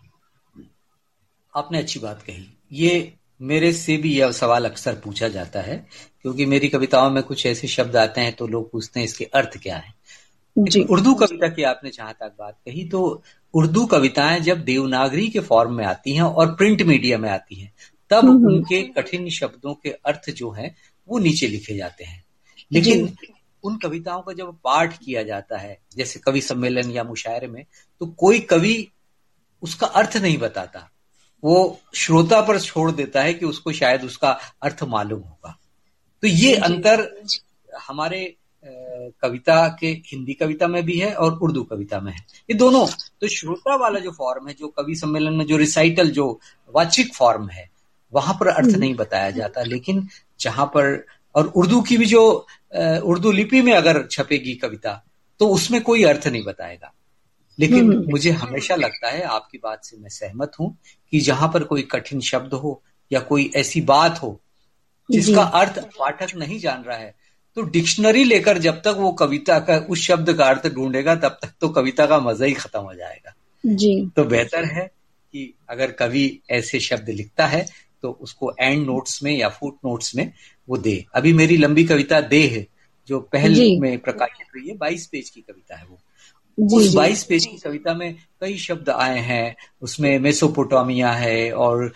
आपने 1.54 1.78
अच्छी 1.78 2.00
बात 2.00 2.22
कही। 2.22 2.46
ये 2.72 3.12
मेरे 3.42 3.72
से 3.72 3.96
भी 3.96 4.18
यह 4.18 4.32
सवाल 4.32 4.64
अक्सर 4.64 4.94
पूछा 4.94 5.28
जाता 5.28 5.60
है 5.60 5.86
क्योंकि 6.22 6.46
मेरी 6.46 6.68
कविताओं 6.68 7.10
में 7.10 7.22
कुछ 7.22 7.46
ऐसे 7.46 7.68
शब्द 7.68 7.96
आते 7.96 8.20
हैं 8.20 8.32
तो 8.32 8.46
लोग 8.46 8.72
पूछते 8.72 9.00
हैं 9.00 9.04
इसके 9.04 9.24
अर्थ 9.24 9.58
क्या 9.62 9.76
है। 9.76 10.02
उर्दू 10.90 11.14
कविता 11.14 11.48
की 11.48 11.62
आपने 11.62 11.90
जहाँ 11.90 12.12
तक 12.12 12.34
बात 12.38 12.58
कही 12.66 12.88
तो 12.88 13.22
उर्दू 13.54 13.86
कविताएँ 13.86 14.40
जब 14.40 14.64
देवनागरी 14.64 15.28
के 15.28 15.40
फॉर्म 15.40 15.74
में 15.74 15.84
आती 15.84 16.14
हैं 16.14 16.22
और 16.22 16.54
प्रिंट 16.54 16.82
मीडिया 16.82 17.18
में 17.18 17.30
आती 17.30 17.54
हैं 17.54 17.72
तब 18.10 18.18
हम्म, 18.18 18.30
हम्म। 18.30 18.46
उनके 18.46 18.82
कठिन 18.82 19.30
शब्दों 19.30 19.74
के 19.74 19.90
अर्थ 19.90 20.30
जो 20.30 20.50
हैं 20.50 20.76
वो 21.08 21.18
नीचे 21.18 21.46
लिखे 21.46 21.76
जाते 21.76 22.04
हैं। 22.04 22.24
लेकिन 22.72 23.16
उन 23.64 23.76
कविताओं 23.76 24.22
का 24.22 24.32
जब 24.32 24.52
पाठ 24.64 24.98
किया 24.98 25.22
जाता 25.22 25.58
है 25.58 25.78
जैसे 25.96 26.20
कवि 26.20 26.40
सम्मेलन 26.40 26.90
या 26.90 27.04
मुशायरे 27.04 27.46
में 27.46 27.64
तो 28.00 28.06
कोई 28.06 28.40
कवि 28.40 28.88
उसका 29.62 29.86
अर्थ 29.86 30.16
नहीं 30.16 30.38
बताता। 30.38 30.91
वो 31.42 31.80
श्रोता 31.94 32.40
पर 32.40 32.58
छोड़ 32.60 32.90
देता 32.90 33.22
है 33.22 33.34
कि 33.34 33.46
उसको 33.46 33.72
शायद 33.72 34.04
उसका 34.04 34.30
अर्थ 34.62 34.82
मालूम 34.82 35.20
होगा। 35.20 35.56
तो 36.22 36.28
ये 36.28 36.54
अंतर 36.56 37.08
हमारे 37.82 38.34
कविता 39.22 39.56
के 39.80 39.86
हिंदी 40.06 40.34
कविता 40.34 40.66
में 40.66 40.82
भी 40.84 40.98
है 40.98 41.12
और 41.14 41.38
उर्दू 41.38 41.62
कविता 41.62 42.00
में 42.00 42.12
है। 42.12 42.18
ये 42.50 42.54
दोनों 42.54 42.86
तो 43.20 43.28
श्रोता 43.28 43.76
वाला 43.76 43.98
जो 43.98 44.10
फॉर्म 44.10 44.48
है 44.48 44.54
जो 44.54 44.68
कवि 44.68 44.94
सम्मेलन 44.94 45.32
में 45.32 45.44
जो 45.46 45.56
रिसाइटल 45.56 46.10
जो 46.10 46.28
वाचिक 46.74 47.14
फॉर्म 47.14 47.48
है 47.48 47.68
वहाँ 48.12 48.36
पर 48.40 48.48
अर्थ 48.48 48.66
हम्म। 48.66 48.78
नहीं 48.78 48.94
बताया 48.94 49.30
जाता। 49.30 49.62
लेकिन 49.62 50.06
जहाँ 50.40 50.66
पर 50.66 51.04
और 51.34 51.46
उर्दू 51.46 51.80
की 51.82 51.96
भी 51.96 52.06
जो 52.06 52.24
उर्दू 53.04 53.32
लिपि 53.32 53.62
में 53.62 53.72
अगर 53.72 54.06
छपेगी 54.06 54.54
कविता 54.54 55.02
तो 55.40 55.48
उसमें 55.48 55.80
कोई 55.82 56.04
अर्थ 56.04 56.26
नहीं 56.26 56.44
बताएगा। 56.44 56.92
लेकिन 57.58 58.06
मुझे 58.10 58.30
हमेशा 58.30 58.74
लगता 58.74 59.10
है 59.10 59.22
आपकी 59.22 59.58
बात 59.58 59.84
से 59.84 59.96
मैं 59.96 60.08
सहमत 60.08 60.52
हूँ 60.60 60.76
कि 61.12 61.20
जहाँ 61.20 61.48
पर 61.48 61.64
कोई 61.64 61.82
कठिन 61.82 62.20
शब्द 62.20 62.54
हो 62.54 62.80
या 63.10 63.20
कोई 63.20 63.50
ऐसी 63.56 63.80
बात 63.80 64.22
हो 64.22 64.38
जिसका 65.08 65.42
अर्थ 65.42 65.78
पाठक 65.98 66.34
नहीं 66.36 66.58
जान 66.58 66.82
रहा 66.82 66.96
है 66.96 67.14
तो 67.56 67.62
डिक्शनरी 67.62 68.24
लेकर 68.24 68.58
जब 68.58 68.80
तक 68.80 68.96
वो 68.98 69.12
कविता 69.12 69.58
का 69.60 69.76
उस 69.90 70.00
शब्द 70.00 70.32
का 70.32 70.44
अर्थ 70.44 70.66
ढूंढेगा 70.74 71.14
तब 71.14 71.38
तक 71.42 71.52
तो 71.60 71.68
कविता 71.68 72.06
का 72.06 72.18
मज़ा 72.20 72.46
ही 72.46 72.52
खत्म 72.52 72.80
हो 72.80 72.94
जाएगा। 72.94 73.34
जी। 73.64 73.94
तो 74.16 74.24
बेहतर 74.24 74.64
है 74.64 74.86
कि 75.34 75.52
अगर 75.68 75.90
कवि 75.90 76.40
ऐसे 76.50 76.80
शब्द 76.80 77.08
लिखता 77.08 77.46
है 77.46 77.66
तो 78.02 78.10
उसको 78.20 78.52
एंड 78.60 78.86
नोट्स 78.86 79.22
में 79.22 79.32
या 79.32 79.48
फुट 79.48 79.76
नोट्स 79.84 80.14
में 80.16 80.32
वो 80.68 80.76
दे। 80.78 81.04
अभी 81.14 81.32
मेरी 81.32 81.56
लंबी 81.56 81.84
कविता 81.84 82.20
दे 82.20 82.42
है 82.46 82.66
जो 83.08 83.20
पहल 83.32 83.60
में 83.80 83.98
प्रकाशित 83.98 84.46
हुई 84.54 84.68
है 84.68 84.76
बाईस 84.76 85.06
पेज 85.06 85.28
की 85.30 85.40
कविता 85.40 85.76
है 85.76 85.84
वो। 85.84 85.98
उस 86.58 86.94
बाईस 86.94 87.24
पेज 87.24 87.46
की 87.46 87.56
कविता 87.58 87.94
में 87.94 88.14
कई 88.40 88.56
शब्द 88.58 88.90
आए 88.90 89.18
हैं। 89.18 89.56
उसमें 89.82 90.18
मेसोपोटामिया 90.18 91.12
है 91.12 91.52
और 91.52 91.92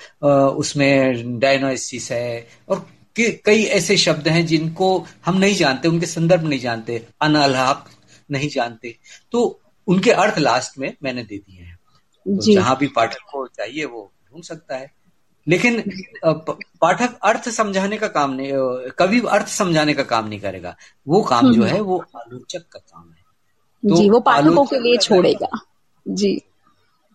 उसमें 0.56 1.38
डायनोसिस 1.38 2.10
है 2.12 2.48
और 2.68 2.86
कई 3.20 3.62
ऐसे 3.64 3.96
शब्द 3.96 4.28
हैं 4.28 4.46
जिनको 4.46 4.88
हम 5.26 5.38
नहीं 5.38 5.54
जानते 5.54 5.88
उनके 5.88 6.06
संदर्भ 6.06 6.42
नहीं 6.42 6.60
जानते 6.60 7.06
अनालाप 7.22 7.86
नहीं 8.30 8.48
जानते। 8.48 8.96
तो 9.32 9.60
उनके 9.86 10.10
अर्थ 10.12 10.38
लास्ट 10.38 10.78
में 10.78 10.92
मैंने 11.02 11.22
दे 11.24 11.38
दिए 11.38 11.60
हैं। 11.60 11.76
तो 11.76 12.54
जहाँ 12.54 12.76
भी 12.78 12.86
पाठक 12.86 13.20
को 13.32 13.46
चाहिए 13.46 13.84
वो 13.84 14.12
ढूंढ 14.30 14.42
सकता 14.42 14.76
है। 14.76 14.92
लेकिन 15.48 15.82
पाठक 16.80 17.18
अर्थ 17.22 17.48
समझाने 17.48 17.96
का 17.96 18.08
काम 18.08 18.32
नहीं 18.32 18.52
कवि 18.98 19.20
अर्थ 19.28 19.48
समझाने 19.48 19.94
का 19.94 20.02
काम 20.02 20.28
नहीं 20.28 20.40
करेगा। 20.40 20.76
वो 21.08 21.22
काम 21.22 21.52
जो 21.52 21.62
हम्म। 21.62 21.74
है 21.74 21.80
वो 21.80 22.04
आलोचक 22.16 22.64
का 22.72 22.78
काम 22.78 23.10
है। 23.10 23.15
तो 23.88 23.96
जी 23.96 24.10
वो 24.10 24.20
पाठकों 24.20 24.64
के 24.64 24.78
लिए 24.78 24.96
छोड़ेगा। 24.96 25.60
जी। 26.08 26.40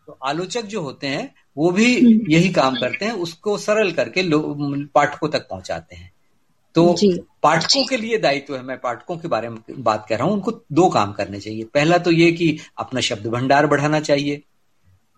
तो 0.07 0.17
आलोचक 0.25 0.61
जो 0.61 0.81
होते 0.81 1.07
हैं 1.07 1.35
वो 1.57 1.71
भी 1.71 1.99
हम्म। 1.99 2.31
यही 2.31 2.49
काम 2.49 2.75
करते 2.75 3.05
हैं 3.05 3.11
उसको 3.11 3.57
सरल 3.57 3.91
करके 3.91 4.23
पाठकों 4.85 5.29
तक 5.29 5.47
पहुंचाते 5.49 5.95
हैं। 5.95 6.11
तो 6.75 6.95
पाठकों 7.43 7.85
के 7.85 7.97
लिए 7.97 8.17
दायित्व 8.17 8.55
है 8.55 8.63
मैं 8.63 8.77
पाठकों 8.77 9.17
के 9.17 9.27
बारे 9.27 9.49
में 9.49 9.59
बात 9.79 10.05
कर 10.09 10.15
रहा 10.15 10.25
हूँ 10.25 10.33
उनको 10.33 10.51
दो 10.51 10.89
काम 10.89 11.11
करने 11.11 11.39
चाहिए। 11.39 11.63
पहला 11.63 11.97
तो 11.97 12.11
ये 12.11 12.31
कि 12.31 12.57
अपना 12.77 13.01
शब्द 13.01 13.27
भंडार 13.27 13.67
बढ़ाना 13.67 13.99
चाहिए। 13.99 14.41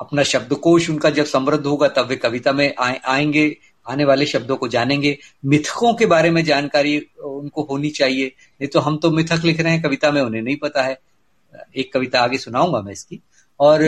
अपना 0.02 0.24
शब्दकोश 0.24 0.90
उनका 0.90 1.10
जब 1.10 1.26
समृद्ध 1.26 1.66
होगा 1.66 1.88
तब 1.88 2.08
वे 2.08 2.16
कविता 2.16 2.52
में 2.52 2.74
आए, 2.80 3.02
आएँगे 3.06 3.58
आने 3.90 4.06
वाले 4.06 4.26
शब्दों 4.26 4.58
को 4.58 4.68
जानेंगे। 4.68 5.18
मिथकों 5.46 5.94
के 5.94 6.06
बारे 6.06 6.30
में 6.30 6.44
जानकारी 6.44 7.08
उनको 7.24 7.64
होनी 7.64 7.90
चाहिए। 7.90 8.26
नहीं 8.26 8.68
तो 8.68 8.80
हम 8.80 8.98
तो 8.98 9.12
मिथक 9.12 9.42
लिख 9.44 9.60
रहे 9.60 9.74
हैं 9.74 9.82
कविता 9.82 10.12
में 10.12 10.22
उन्हें 10.22 10.42
नहीं 10.42 10.56
पता 10.56 10.84
है। 10.84 11.00
एक 11.76 11.94
कविता 11.94 12.20
आगे 12.20 12.38
सुनाऊँगा 12.38 12.82
मैं 12.82 12.94
इसकी। 12.94 13.22
और 13.60 13.84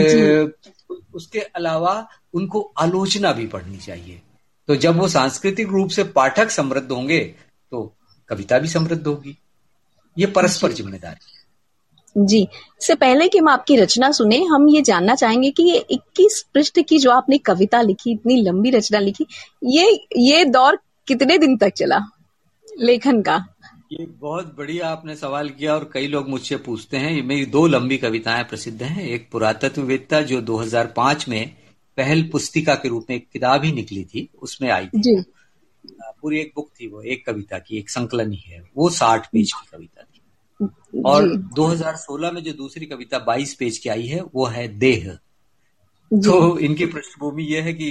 उसके 1.14 1.40
अलावा 1.40 2.06
उनको 2.34 2.60
आलोचना 2.78 3.32
भी 3.32 3.46
पढ़नी 3.46 3.76
चाहिए। 3.76 4.20
तो 4.68 4.76
जब 4.76 4.98
वो 4.98 5.08
सांस्कृतिक 5.08 5.68
रूप 5.68 5.90
से 5.90 6.04
पाठक 6.12 6.50
समृद्ध 6.50 6.90
होंगे 6.92 7.20
तो 7.72 7.82
कविता 8.30 8.58
भी 8.58 8.68
समृद्ध 8.68 9.06
होगी। 9.06 9.36
ये 10.16 10.26
परस्पर 10.26 10.72
ज़िम्मेदारी 10.72 11.34
जी। 12.16 12.40
इससे 12.80 12.94
पहले 12.94 13.28
कि 13.28 13.38
हम 13.38 13.48
आपकी 13.48 13.76
रचना 13.76 14.10
सुने 14.12 14.36
हम 14.44 14.68
ये 14.68 14.82
जानना 14.82 15.14
चाहेंगे 15.14 15.50
कि 15.50 15.62
ये 15.62 15.84
21 15.90 16.40
पृष्ठ 16.54 16.80
की 16.80 16.98
जो 16.98 17.10
आपने 17.10 17.38
कविता 17.38 17.80
लिखी 17.82 18.12
इतनी 18.12 18.36
लंबी 18.42 18.70
रचना 18.70 18.98
लिखी 18.98 19.26
ये 19.64 19.90
ये 20.18 20.44
दौर 20.44 20.78
कितने 21.08 21.38
दिन 21.38 21.56
तक 21.56 21.72
चला? 21.76 21.98
लेखन 22.68 23.20
का। 23.22 23.36
ये 23.92 24.06
बहुत 24.06 24.54
बढ़िया 24.56 24.88
आपने 24.88 25.14
सवाल 25.16 25.48
किया 25.50 25.74
और 25.74 25.90
कई 25.92 26.06
लोग 26.06 26.28
मुझसे 26.28 26.56
पूछते 26.56 26.96
हैं। 26.96 27.22
मेरी 27.22 27.46
दो 27.46 27.66
लंबी 27.66 27.98
कविताएँ 27.98 28.44
प्रसिद्ध 28.44 28.82
हैं। 28.82 29.02
एक 29.02 29.28
पुरातत्ववेत्ता 29.30 30.20
जो 30.22 30.40
2005 30.40 31.28
में 31.28 31.56
पहल 31.96 32.22
पुस्तिका 32.22 32.74
के 32.74 32.88
रूप 32.88 33.06
में 33.10 33.16
एक 33.16 33.28
किताब 33.32 33.64
ही 33.64 33.72
निकली 33.72 34.04
थी 34.04 34.28
उसमें 34.42 34.70
आई 34.70 34.86
थी। 34.86 35.22
पूरी 36.20 36.40
एक 36.40 36.52
बुक 36.56 36.70
थी 36.80 36.86
वो 36.86 37.02
एक 37.02 37.26
कविता 37.26 37.58
की 37.58 37.78
एक 37.78 37.90
संकलन 37.90 38.32
ही 38.32 38.42
है। 38.46 38.62
वो 38.76 38.90
साठ 38.90 39.26
पेज 39.26 39.52
की 39.52 39.76
कविता 39.76 40.02
थी। 40.02 41.02
और 41.04 41.36
2016 41.54 42.32
में 42.32 42.42
जो 42.42 42.52
दूसरी 42.52 42.86
कविता 42.86 43.18
22 43.18 43.54
पेज 43.54 43.78
की 43.78 43.88
आई 43.88 44.06
है 44.06 44.20
वो 44.34 44.46
है 44.46 44.68
देह। 44.68 45.10
तो 46.10 46.58
इनकी 46.58 46.86
पृष्ठभूमि 46.86 47.44
यह 47.44 47.64
है 47.64 47.72
कि 47.72 47.90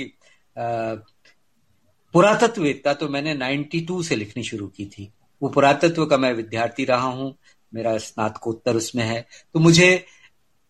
पुरातत्ववेत्ता 2.13 2.93
तो 2.93 3.09
मैंने 3.09 3.33
92 3.33 4.03
से 4.03 4.15
लिखनी 4.15 4.43
शुरू 4.43 4.67
की 4.67 4.85
थी। 4.85 5.11
वो 5.41 5.49
पुरातत्व 5.49 6.05
का 6.05 6.17
मैं 6.17 6.33
विद्यार्थी 6.33 6.85
रहा 6.85 7.07
हूँ, 7.07 7.33
मेरा 7.73 7.97
स्नातकोत्तर 7.97 8.75
उसमें 8.75 9.03
है। 9.03 9.25
तो 9.53 9.59
मुझे 9.59 10.05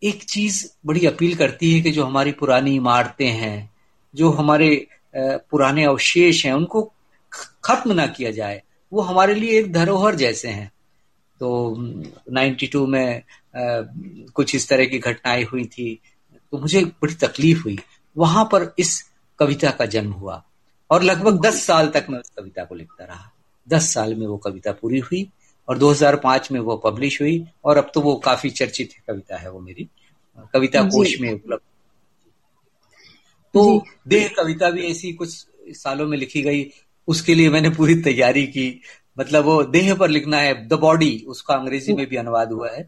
एक 0.01 0.23
चीज़ 0.23 0.65
बड़ी 0.85 1.05
अपील 1.07 1.35
करती 1.35 1.73
है 1.73 1.81
कि 1.81 1.91
जो 1.91 2.03
हमारी 2.03 2.31
पुरानी 2.31 2.75
इमारतें 2.75 3.27
हैं, 3.27 3.69
जो 4.13 4.29
हमारे 4.31 4.87
पुराने 5.15 5.83
अवशेष 5.85 6.45
हैं, 6.45 6.53
उनको 6.53 6.81
खत्म 7.63 7.93
ना 7.93 8.07
किया 8.07 8.31
जाए। 8.31 8.61
वो 8.91 9.01
हमारे 9.01 9.35
लिए 9.35 9.59
एक 9.59 9.71
धरोहर 9.73 10.15
जैसे 10.15 10.49
हैं। 10.49 10.71
तो 11.41 11.75
92 12.31 12.85
में 12.87 13.21
कुछ 14.35 14.55
इस 14.55 14.67
तरह 14.69 14.85
की 14.85 14.99
घटनाएँ 14.99 15.43
हुई 15.43 15.65
थी 15.65 15.99
तो 16.53 16.57
मुझे 16.57 16.83
बड़ी 16.85 17.13
तकलीफ़ 17.17 17.63
हुई। 17.63 17.77
वहाँ 18.15 18.43
पर 18.45 18.73
इस 18.79 19.01
कविता 19.39 19.71
का 19.71 19.85
जन्म 19.85 20.11
हुआ। 20.11 20.43
और 20.89 21.03
लगभग 21.03 21.39
दस 21.41 21.63
साल 21.65 21.87
तक 21.87 22.05
मैं 22.09 22.19
उस 22.19 22.29
कविता 22.29 22.63
को 22.63 22.75
लिखता 22.75 23.05
रहा। 23.05 23.31
दस 23.67 23.93
साल 23.93 24.13
में 24.15 24.25
वो 24.27 24.37
कविता 24.37 24.71
पूरी 24.71 24.99
हुई 25.01 25.27
और 25.67 25.77
2005 25.77 26.51
में 26.51 26.59
वो 26.59 26.75
पब्लिश 26.77 27.21
हुई 27.21 27.43
और 27.65 27.77
अब 27.77 27.91
तो 27.93 28.01
वो 28.01 28.15
काफ़ी 28.15 28.49
चर्चित 28.51 28.89
कविता 29.07 29.37
है 29.37 29.51
वो 29.51 29.59
मेरी 29.59 29.87
कविता 30.53 30.81
कोश 30.83 31.15
में 31.21 31.31
उपलब्ध। 31.33 31.61
तो 33.53 33.83
देह 34.07 34.27
कविता 34.37 34.69
भी 34.69 34.81
ऐसी 34.81 35.11
कुछ 35.13 35.29
सालों 35.73 36.07
में 36.07 36.17
लिखी 36.17 36.41
गई 36.41 36.65
उसके 37.07 37.35
लिए 37.35 37.49
मैंने 37.49 37.69
पूरी 37.69 37.95
तैयारी 38.01 38.45
की। 38.47 38.81
मतलब 39.17 39.45
वो 39.45 39.63
देह 39.65 39.93
पर 39.95 40.09
लिखना 40.09 40.37
है 40.37 40.53
द 40.67 40.73
बॉडी 40.79 41.17
उसका 41.27 41.53
अंग्रेज़ी 41.55 41.93
में 41.93 42.05
भी 42.07 42.15
अनुवाद 42.15 42.51
हुआ 42.51 42.69
है। 42.71 42.83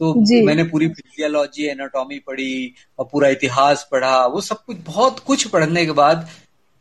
तो 0.00 0.14
मैंने 0.44 0.64
पूरी 0.64 0.88
फिजियोलॉजी 0.88 1.64
एनाटॉमी 1.66 2.18
पढ़ी 2.18 2.74
और 2.98 3.08
पूरा 3.12 3.28
इतिहास 3.28 3.88
पढ़ा। 3.92 4.26
वो 4.26 4.40
सब 4.40 4.64
कुछ 4.64 4.76
बहुत 4.86 5.18
कुछ 5.20 5.46
पढ़ने 5.46 5.84
के 5.86 5.92
बाद 5.92 6.28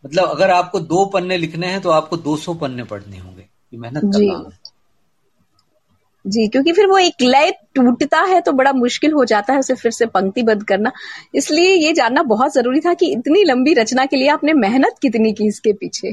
मतलब 0.03 0.29
अगर 0.29 0.51
आपको 0.51 0.79
दो 0.81 1.05
पन्ने 1.05 1.37
लिखने 1.37 1.67
हैं 1.67 1.81
तो 1.81 1.89
आपको 1.89 2.17
200 2.19 2.53
पन्ने 2.55 2.83
पढ़ने 2.83 3.17
होंगे। 3.17 3.36
ये 3.73 3.79
मेहनत 3.79 4.01
करना। 4.03 4.37
है 4.39 4.65
जी 6.25 6.47
क्योंकि 6.47 6.71
फिर 6.73 6.87
वो 6.87 6.97
एक 6.97 7.21
लय 7.21 7.51
टूटता 7.75 8.21
है 8.23 8.39
तो 8.41 8.51
बड़ा 8.51 8.71
मुश्किल 8.73 9.11
हो 9.13 9.23
जाता 9.25 9.53
है 9.53 9.59
उसे 9.59 9.75
फिर 9.75 9.91
से 9.91 10.05
पंक्तिबद्ध 10.07 10.63
करना। 10.63 10.91
इसलिए 11.35 11.73
ये 11.75 11.93
जानना 11.93 12.23
बहुत 12.25 12.53
ज़रूरी 12.53 12.79
था 12.79 12.93
कि 12.93 13.11
इतनी 13.11 13.43
लंबी 13.43 13.73
रचना 13.73 14.05
के 14.05 14.17
लिए 14.17 14.29
आपने 14.29 14.53
मेहनत 14.55 14.97
कितनी 15.01 15.33
की 15.33 15.47
इसके 15.47 15.73
पीछे। 15.73 16.11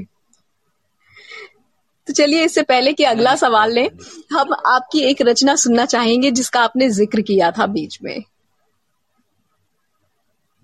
तो 2.08 2.12
चलिए 2.12 2.44
इससे 2.44 2.62
पहले 2.62 2.92
कि 2.92 3.04
अगला 3.04 3.34
सवाल 3.36 3.72
लें 3.72 3.88
हम 4.32 4.52
आपकी 4.68 5.00
एक 5.00 5.22
रचना 5.22 5.54
सुनना 5.56 5.84
चाहेंगे 5.86 6.30
जिसका 6.32 6.60
आपने 6.60 6.88
ज़िक्र 6.90 7.20
किया 7.22 7.50
था 7.50 7.66
बीच 7.68 7.98
में। 8.02 8.16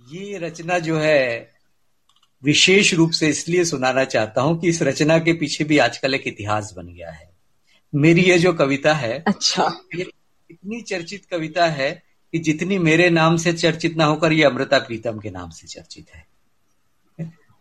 ये 0.06 0.38
रचना 0.38 0.78
जो 0.78 0.98
है 0.98 1.49
विशेष 2.42 2.92
रूप 2.94 3.10
से 3.10 3.28
इसलिए 3.28 3.64
सुनाना 3.64 4.04
चाहता 4.04 4.42
हूँ 4.42 4.60
कि 4.60 4.68
इस 4.68 4.82
रचना 4.82 5.18
के 5.18 5.32
पीछे 5.32 5.64
भी 5.64 5.78
आजकल 5.78 6.14
एक 6.14 6.26
इतिहास 6.26 6.72
बन 6.76 6.86
गया 6.86 7.10
है। 7.10 7.28
मेरी 7.92 8.22
ये 8.22 8.38
जो 8.38 8.52
कविता 8.52 8.94
है 8.94 9.24
अच्छा। 9.26 9.70
ये 9.94 10.06
इतनी 10.50 10.80
चर्चित 10.80 11.24
कविता 11.30 11.66
है 11.66 11.90
कि 12.32 12.38
जितनी 12.38 12.78
मेरे 12.78 13.10
नाम 13.10 13.36
से 13.36 13.52
चर्चित 13.52 13.96
ना 13.96 14.04
होकर 14.04 14.32
ये 14.32 14.44
अमृता 14.44 14.78
प्रीतम 14.78 15.18
के 15.18 15.30
नाम 15.30 15.50
से 15.50 15.66
चर्चित 15.66 16.14
है। 16.14 16.28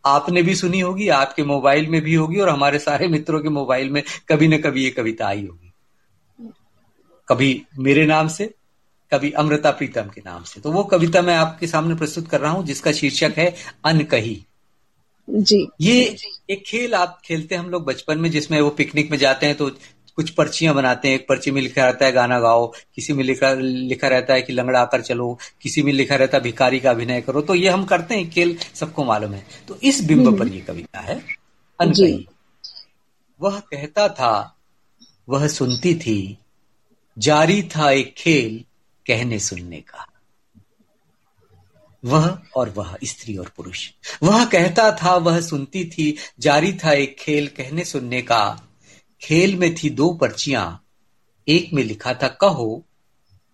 आपने 0.05 0.41
भी 0.41 0.55
सुनी 0.55 0.79
होगी 0.79 1.07
आपके 1.09 1.43
मोबाइल 1.43 1.88
में 1.88 2.01
भी 2.01 2.13
होगी 2.13 2.39
और 2.39 2.50
हमारे 2.50 2.79
सारे 2.79 3.07
मित्रों 3.07 3.39
के 3.39 3.50
मोबाइल 3.50 3.89
में 3.89 4.03
कभी 4.29 4.48
न 4.48 4.57
कभी 4.57 4.83
ये 4.83 4.89
कविता 4.89 5.27
आई 5.27 5.45
होगी। 5.45 5.74
कभी 7.27 7.62
मेरे 7.79 8.05
नाम 8.05 8.27
से 8.27 8.53
कभी 9.12 9.31
अमृता 9.31 9.71
प्रीतम 9.71 10.09
के 10.15 10.21
नाम 10.25 10.43
से। 10.43 10.62
तो 10.62 10.71
वो 10.71 10.83
कविता 10.83 11.21
मैं 11.21 11.36
आपके 11.36 11.67
सामने 11.67 11.95
प्रस्तुत 11.95 12.27
कर 12.27 12.41
रहा 12.41 12.51
हूँ 12.51 12.65
जिसका 12.65 12.91
शीर्षक 12.91 13.33
है 13.38 13.53
अनकही। 13.86 14.45
जी। 15.29 15.67
ये 15.81 16.17
एक 16.50 16.63
खेल 16.65 16.93
आप 16.93 17.21
खेलते 17.25 17.55
हैं 17.55 17.62
हम 17.62 17.69
लोग 17.69 17.86
बचपन 17.86 18.17
में 18.17 18.31
जिसमें 18.31 18.62
वो 18.62 18.69
पिकनिक 18.69 19.12
में 19.12 19.17
जाते 19.17 19.45
हैं 19.45 19.55
तो 19.55 19.71
कुछ 20.15 20.29
पर्चियाँ 20.29 20.75
बनाते 20.75 21.07
हैं। 21.07 21.15
एक 21.15 21.27
पर्ची 21.29 21.51
में 21.51 21.62
लिखा 21.62 21.86
रहता 21.86 22.05
है 22.05 22.12
गाना 22.12 22.39
गाओ। 22.39 22.74
किसी 22.95 23.13
में 23.13 23.24
लिखा 23.24 23.53
लिखा 23.59 24.07
रहता 24.07 24.33
है 24.33 24.41
कि 24.41 24.53
लंगड़ा 24.53 24.81
आकर 24.81 25.01
चलो। 25.01 25.39
किसी 25.62 25.83
में 25.83 25.93
लिखा 25.93 26.15
रहता 26.15 26.38
है 26.38 26.43
भिखारी 26.43 26.79
का 26.79 26.89
अभिनय 26.89 27.21
करो। 27.21 27.41
तो 27.41 27.55
ये 27.55 27.69
हम 27.69 27.86
करते 27.86 28.15
हैं 28.15 28.29
खेल 28.29 28.57
सबको 28.74 29.03
मालूम 29.03 29.33
है। 29.33 29.45
तो 29.67 29.77
इस 29.83 30.03
बिंब 30.03 30.27
हम्म। 30.27 30.39
पर 30.39 30.48
ये 30.48 30.62
कविता 30.62 31.00
है 31.00 31.24
अनकही। 31.79 32.27
वह 33.41 33.59
कहता 33.59 34.07
था 34.07 34.57
वह 35.29 35.48
सुनती 35.48 35.95
थी 35.95 36.38
जारी 37.17 37.63
था 37.63 37.91
एक 37.91 38.13
खेल 38.17 38.63
कहने 39.07 39.39
सुनने 39.39 39.77
का। 39.77 40.08
वह 42.06 42.41
और 42.56 42.70
वह 42.70 42.98
स्त्री 43.03 43.38
और 43.38 43.51
पुरुष। 43.58 43.89
वह 44.24 44.46
कहता 44.46 44.91
था, 44.91 45.15
वह 45.15 45.41
सुनती 45.41 45.86
थी, 45.86 46.15
जारी 46.39 46.74
था 46.74 46.91
एक 46.91 47.15
खेल 47.20 47.48
कहने 47.48 47.86
सुनने 47.86 48.22
का। 48.22 48.62
खेल 49.22 49.56
में 49.56 49.75
थी 49.75 49.89
दो 49.89 50.13
पर्चियाँ, 50.13 50.86
एक 51.48 51.74
में 51.74 51.84
लिखा 51.84 52.13
था 52.13 52.27
कहो, 52.27 52.86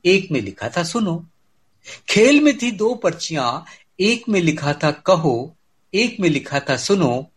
एक 0.06 0.32
में 0.32 0.42
लिखा 0.42 0.70
था 0.70 0.84
सुनो। 0.84 1.26
खेल 2.10 2.42
में 2.42 2.58
थी 2.58 2.72
दो 2.72 2.96
पर्चियाँ, 2.96 3.66
एक 4.00 4.30
में 4.30 4.42
लिखा 4.42 4.74
था 4.74 4.92
कहो, 4.92 5.56
एक 5.94 6.20
में 6.20 6.30
लिखा 6.30 6.60
था 6.60 6.78
सुनो। 6.78 7.32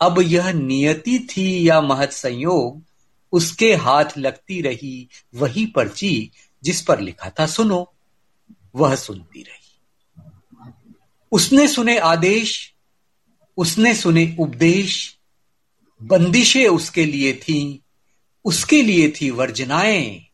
अब 0.00 0.20
यह 0.20 0.52
नियति 0.52 1.28
थी 1.30 1.68
या 1.68 1.80
महत 1.80 2.12
संयोग, 2.12 2.82
उसके 3.32 3.74
हाथ 3.74 4.04
लगती 4.18 4.60
रही 4.60 5.08
वही 5.34 5.66
पर्ची 5.66 6.30
जिस 6.64 6.82
पर 6.82 7.00
लिखा 7.00 7.30
था 7.30 7.46
सुनो। 7.46 7.92
वह 8.74 8.94
सुनती 8.94 9.42
रही। 9.42 9.61
उसने 11.32 11.68
सुने 11.68 11.98
आदेश 11.98 12.72
उसने 13.56 13.94
सुने 13.94 14.36
उपदेश 14.40 15.18
बंदिशें 16.02 16.68
उसके 16.68 17.04
लिए 17.04 17.32
थी 17.32 17.82
उसके 18.44 18.82
लिए 18.82 19.10
थी 19.10 19.30
वर्जनाएँ। 19.30 20.26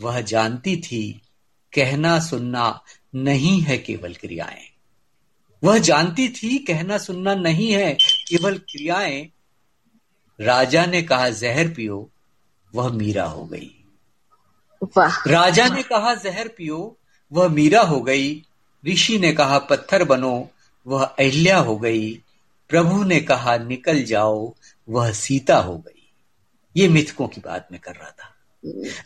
वह 0.00 0.20
जानती 0.20 0.76
थी 0.76 1.22
कहना 1.74 2.20
सुनना 2.20 2.84
नहीं 3.14 3.60
है 3.60 3.78
केवल 3.78 4.14
क्रियाएँ। 4.14 4.66
वह 5.64 5.78
जानती 5.78 6.28
थी 6.28 6.58
कहना 6.58 6.98
सुनना 6.98 7.34
नहीं 7.34 7.72
है 7.72 7.98
केवल 8.02 8.58
क्रियाएँ। 8.58 9.28
राजा 10.40 10.86
ने 10.86 11.02
कहा 11.02 11.30
जहर 11.30 11.68
पियो 11.68 12.10
वह 12.74 12.88
मीरा 12.88 13.24
हो 13.24 13.44
गई। 13.44 13.84
राजा 15.26 15.68
ने 15.68 15.82
कहा 15.82 16.14
जहर 16.14 16.48
पियो 16.48 16.98
वह 17.32 17.48
मीरा 17.48 17.80
हो 17.80 18.00
गई। 18.00 18.46
ऋषि 18.86 19.18
ने 19.18 19.32
कहा 19.32 19.58
पत्थर 19.58 20.04
बनो 20.04 20.50
वह 20.86 21.04
अहिल्या 21.04 21.58
हो 21.58 21.76
गई। 21.76 22.22
प्रभु 22.68 23.04
ने 23.04 23.20
कहा 23.20 23.58
निकल 23.58 24.02
जाओ 24.02 24.54
वह 24.88 25.12
सीता 25.12 25.56
हो 25.56 25.78
गई। 25.78 26.12
ये 26.76 26.88
मिथकों 26.88 27.28
की 27.28 27.40
बात 27.40 27.68
में 27.72 27.80
कर 27.80 27.94
रहा 27.94 28.10
था। 28.10 28.36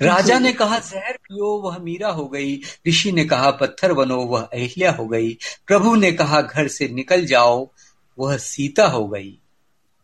राजा 0.03 0.39
ने 0.39 0.53
कहा 0.53 0.79
जहर 0.79 1.13
पियो 1.13 1.47
वह 1.47 1.79
मीरा 1.79 2.09
हो 2.09 2.29
गई। 2.29 2.61
ऋषि 2.89 3.13
ने 3.13 3.25
कहा 3.25 3.51
पत्थर 3.51 3.93
बनो 3.93 4.17
वह 4.17 4.43
अहिल्या 4.43 4.93
हो 4.93 5.07
गई। 5.07 5.39
प्रभु 5.67 5.95
ने 5.95 6.13
कहा 6.13 6.41
घर 6.41 6.69
से 6.69 6.89
निकल 6.89 7.27
जाओ 7.27 7.71
वह 8.19 8.37
सीता 8.37 8.87
हो 8.87 9.09
गई। 9.09 9.39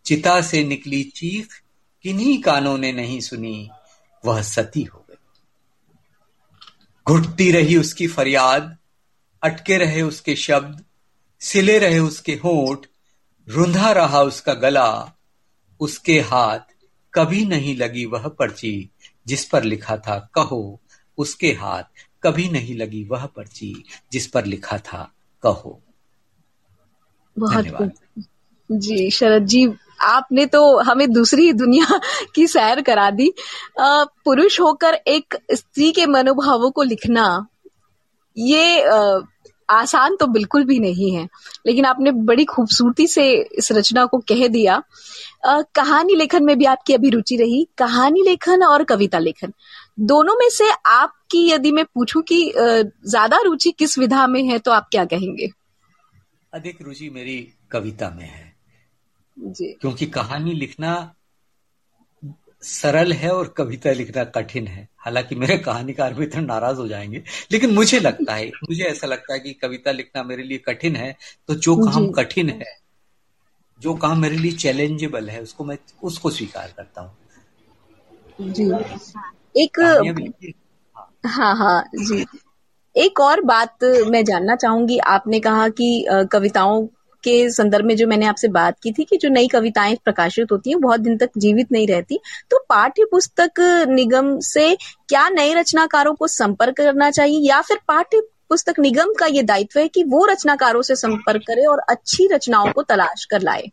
चिता 0.05 0.41
से 0.41 0.65
निकली 0.65 1.05
चीख 1.05 1.49
किन्हीं 2.03 2.43
कानों 2.43 2.79
ने 2.79 2.93
नहीं 2.93 3.21
सुनी 3.21 3.71
वह 4.25 4.43
सती 4.43 4.83
हो 4.83 5.07
गई। 5.11 5.17
घुटती 7.07 7.53
रही 7.53 7.77
उसकी 7.77 8.07
फरियाद। 8.07 8.77
अटके 9.43 9.79
रहे 9.79 10.03
उसके 10.03 10.37
शब्द 10.37 10.85
सिले 11.41 11.79
रहे 11.79 11.99
उसके 11.99 12.33
होठ 12.33 12.87
रुंधा 13.49 13.93
रहा 13.93 14.23
उसका 14.23 14.55
गला 14.55 15.13
उसके 15.81 16.21
हाथ 16.21 16.59
कभी 17.15 17.45
नहीं 17.45 17.77
लगी 17.77 18.05
वह 18.05 18.29
पर्ची 18.29 18.91
जिस 19.27 19.45
पर 19.45 19.63
लिखा 19.63 19.97
था 19.97 20.31
कहो 20.35 20.81
उसके 21.19 21.53
हाथ 21.53 21.83
कभी 22.23 22.49
नहीं 22.49 22.75
लगी 22.75 23.05
वह 23.05 23.27
पर्ची 23.27 23.85
जिस 24.13 24.27
पर 24.27 24.45
लिखा 24.45 24.79
था 24.79 25.13
कहो। 25.43 25.83
बहुत 27.39 27.93
जी 28.73 29.11
शरद 29.11 29.47
जी 29.47 29.73
आपने 30.01 30.47
तो 30.47 30.81
हमें 30.81 31.13
दूसरी 31.13 31.53
दुनिया 31.53 32.01
की 32.35 32.47
सैर 32.47 32.83
करा 32.83 33.11
दी। 33.11 33.33
पुरुष 34.25 34.61
होकर 34.61 34.95
एक 34.95 35.37
स्त्री 35.55 35.93
के 35.93 36.07
मनोभावों 36.07 36.71
को 36.71 36.83
लिखना 36.83 37.47
ये 38.39 38.85
आसान 39.71 40.17
तो 40.17 40.27
बिल्कुल 40.27 40.65
भी 40.65 40.79
नहीं 40.79 41.11
है 41.13 41.27
लेकिन 41.67 41.85
आपने 41.85 42.11
बड़ी 42.25 42.45
खूबसूरती 42.45 43.07
से 43.07 43.31
इस 43.59 43.71
रचना 43.73 44.05
को 44.05 44.19
कह 44.29 44.47
दिया। 44.49 44.83
आ, 45.47 45.61
कहानी 45.75 46.15
लेखन 46.15 46.45
में 46.45 46.57
भी 46.59 46.65
आपकी 46.65 46.95
अभी 46.95 47.11
रुचि 47.11 47.37
रही 47.37 47.67
कहानी 47.79 48.23
लेखन 48.23 48.63
और 48.63 48.85
कविता 48.85 49.19
लेखन। 49.19 49.53
दोनों 50.01 50.35
में 50.35 50.49
से 50.51 50.71
आपकी 50.87 51.49
यदि 51.51 51.73
मैं 51.73 51.85
पूछूँ 51.85 52.23
कि 52.23 52.45
ज़्यादा 52.57 53.41
रुचि 53.45 53.71
किस 53.71 53.99
विधा 53.99 54.27
में 54.27 54.43
है 54.43 54.59
तो 54.59 54.71
आप 54.71 54.89
क्या 54.91 55.05
कहेंगे? 55.05 55.49
अधिक 56.53 56.83
रुचि 56.83 57.11
मेरी 57.11 57.37
कविता 57.71 58.11
में 58.11 58.25
है। 58.25 58.53
जी। 59.37 59.73
क्योंकि 59.81 60.07
कहानी 60.07 60.53
लिखना 60.53 60.93
सरल 62.63 63.13
है 63.13 63.31
और 63.31 63.49
कविता 63.57 63.93
लिखना 63.93 64.25
कठिन 64.33 64.67
है। 64.67 64.89
हालाँकि 64.99 65.35
मेरे 65.35 65.57
कहानीकार 65.59 66.15
भी 66.15 66.25
इतना 66.25 66.41
नाराज़ 66.43 66.79
हो 66.79 66.87
जाएँगे 66.89 67.23
लेकिन 67.53 67.71
मुझे 67.75 68.01
लगता 68.01 68.35
है 68.35 68.47
मुझे 68.49 68.83
ऐसा 68.85 69.07
लगता 69.07 69.33
है 69.35 69.39
कि 69.41 69.53
कविता 69.53 69.91
लिखना 69.93 70.23
मेरे 70.23 70.43
लिए 70.43 70.59
कठिन 70.59 70.97
है। 70.97 71.15
तो 71.49 71.55
जो 71.57 71.77
काम 71.77 72.11
कठिन 72.13 72.49
है 72.51 72.79
जो 73.81 73.95
काम 73.95 74.19
मेरे 74.21 74.37
लिए 74.37 74.53
चैलेंजेबल 74.55 75.29
है 75.31 75.41
उसको 75.43 75.65
मैं 75.65 75.77
उसको 76.03 76.31
स्वीकार 76.31 76.73
करता 76.77 77.01
हूँ। 77.01 77.17
जी। 78.51 78.65
एक 79.55 79.81
हाँ। 81.29 81.55
हाँ 81.57 81.83
जी। 81.97 82.25
एक 82.97 83.21
और 83.21 83.41
बात 83.45 83.85
मैं 84.07 84.25
जानना 84.25 84.57
चाहूँगी। 84.57 84.99
आपने 85.09 85.41
कहा 85.41 85.69
कि 85.71 86.07
कविताओं 86.33 86.87
के 87.25 87.51
संदर्भ 87.51 87.85
में 87.85 87.97
जो 87.97 88.07
मैंने 88.07 88.27
आपसे 88.27 88.49
बात 88.49 88.77
की 88.83 88.93
थी 88.93 89.05
कि 89.05 89.17
जो 89.17 89.29
नई 89.29 89.49
कविताएँ 89.49 89.97
प्रकाशित 90.05 90.53
होती 90.53 90.71
हैं, 90.71 90.81
बहुत 90.81 91.01
दिन 91.01 91.17
तक 91.17 91.31
जीवित 91.37 91.73
नहीं 91.73 91.87
रहती। 91.87 92.19
तो 92.51 92.59
पाठ्य 92.69 93.05
पुस्तक 93.05 93.51
निगम 93.89 94.39
से 94.41 94.75
क्या 95.09 95.29
नए 95.29 95.55
रचनाकारों 95.55 96.15
को 96.15 96.27
संपर्क 96.27 96.77
करना 96.77 97.11
चाहिए 97.11 97.49
या 97.49 97.61
फिर 97.61 97.79
पाठ्य 97.89 98.23
पुस्तक 98.49 98.75
निगम 98.79 99.13
का 99.13 99.27
ये 99.27 99.43
दायित्व 99.43 99.81
है 99.81 99.89
कि 99.89 100.05
वो 100.05 100.27
रचनाकारों 100.27 100.83
से 100.83 100.97
संपर्क 100.97 101.43
करे 101.47 101.65
और 101.65 101.79
अच्छी 101.79 102.29
रचनाओं 102.33 102.73
को 102.73 102.83
तलाश 102.83 103.25
कर 103.25 103.41
लाए? 103.41 103.71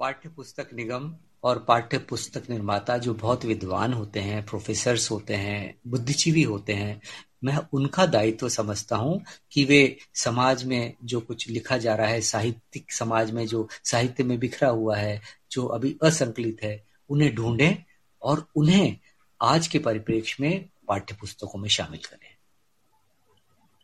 पाठ्य 0.00 0.28
पुस्तक 0.28 0.66
निगम 0.74 1.12
और 1.44 1.58
पाठ्य 1.58 1.98
पुस्तक 1.98 2.50
निर्माता 2.50 2.98
जो 2.98 3.14
बहुत 3.14 3.44
विद्वान 3.44 3.92
होते 3.92 4.20
हैं 4.20 4.46
प्रोफेसर्स 4.46 5.10
होते 5.10 5.34
हैं 5.34 5.74
बुद्धिजीवी 5.86 6.42
होते 6.42 6.72
हैं 6.72 7.00
मैं 7.44 7.58
उनका 7.72 8.06
दायित्व 8.06 8.48
समझता 8.48 8.96
हूँ 8.96 9.24
कि 9.52 9.64
वे 9.64 9.98
समाज 10.14 10.64
में 10.64 10.94
जो 11.04 11.20
कुछ 11.20 11.48
लिखा 11.50 11.78
जा 11.78 11.94
रहा 11.94 12.06
है 12.06 12.20
साहित्यिक 12.20 12.92
समाज 12.92 13.30
में 13.30 13.46
जो 13.46 13.68
साहित्य 13.84 14.24
में 14.24 14.38
बिखरा 14.38 14.68
हुआ 14.68 14.96
है 14.96 15.20
जो 15.52 15.66
अभी 15.66 15.96
असंकलित 16.02 16.58
है 16.62 16.86
उन्हें 17.10 17.34
ढूंढें 17.34 17.76
और 18.22 18.46
उन्हें 18.56 18.98
आज 19.42 19.66
के 19.66 19.78
परिप्रेक्ष्य 19.78 20.36
में 20.40 20.68
पाठ्य 20.88 21.16
पुस्तकों 21.20 21.58
में 21.58 21.68
शामिल 21.68 22.00
करें। 22.00 22.36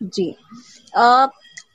जी। 0.03 0.37
आ, 0.97 1.27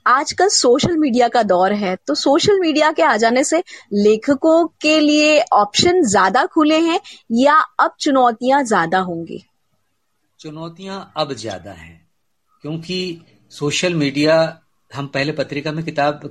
आजकल 0.05 0.47
सोशल 0.49 0.97
मीडिया 0.97 1.27
का 1.27 1.41
दौर 1.43 1.73
है 1.73 1.95
तो 2.07 2.13
सोशल 2.15 2.59
मीडिया 2.59 2.91
के 2.91 3.01
आ 3.03 3.15
जाने 3.17 3.43
से 3.43 3.63
लेखकों 3.95 4.65
के 4.81 4.99
लिए 4.99 5.39
ऑप्शन 5.53 6.01
ज़्यादा 6.05 6.45
खुले 6.45 6.79
हैं 6.79 6.99
या 7.31 7.55
अब 7.79 7.95
चुनौतियाँ 7.99 8.63
ज़्यादा 8.63 8.99
होंगी? 9.01 9.43
चुनौतियाँ 10.39 11.11
अब 11.17 11.33
ज़्यादा 11.33 11.71
हैं, 11.71 12.07
क्योंकि 12.63 13.21
सोशल 13.51 13.93
मीडिया, 13.95 14.61
हम 14.91 15.07
पहले 15.07 15.31
पत्रिका 15.31 15.71
में 15.71 15.83
किताब 15.85 16.21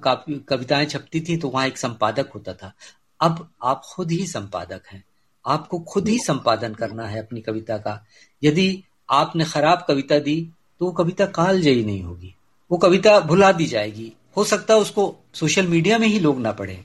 कविताएँ 0.49 0.87
छपती 0.87 1.21
थी 1.21 1.37
तो 1.37 1.49
वहाँ 1.49 1.67
एक 1.67 1.79
संपादक 1.79 2.31
होता 2.35 2.55
था। 2.55 2.73
अब 3.21 3.49
आप 3.65 3.83
खुद 3.87 4.11
ही 4.11 4.27
संपादक 4.27 4.83
हैं। 4.93 5.03
आपको 5.45 5.79
खुद 5.89 6.09
ही 6.09 6.19
संपादन 6.21 6.75
करना 6.75 7.07
है 7.07 7.19
अपनी 7.19 7.41
कविता 7.41 7.77
का। 7.79 8.01
यदि 8.43 8.83
आपने 9.13 9.45
खराब 9.45 9.85
कविता 9.89 10.19
दी 10.21 10.41
तो 10.81 10.87
वो 10.87 10.93
कविता 10.95 11.27
काल 11.33 11.61
जयी 11.63 11.85
नहीं 11.85 12.03
होगी। 12.03 12.35
वो 12.71 12.79
कविता 12.79 13.19
भुला 13.21 13.51
दी 13.53 13.67
जाएगी। 13.67 14.13
हो 14.37 14.45
सकता 14.45 14.75
है 14.75 14.81
उसको 14.81 15.15
सोशल 15.35 15.67
मीडिया 15.67 15.99
में 15.99 16.07
ही 16.09 16.19
लोग 16.19 16.41
ना 16.41 16.53
पढ़े। 16.53 16.79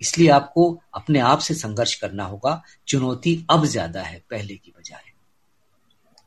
इसलिए 0.00 0.28
आपको 0.30 0.70
अपने 0.94 1.18
आप 1.20 1.38
से 1.38 1.54
संघर्ष 1.54 1.94
करना 1.94 2.24
होगा। 2.24 2.62
चुनौती 2.88 3.44
अब 3.50 3.64
ज़्यादा 3.66 4.00
है, 4.00 4.22
पहले 4.30 4.54
की 4.54 4.72
बजाय। 4.78 5.02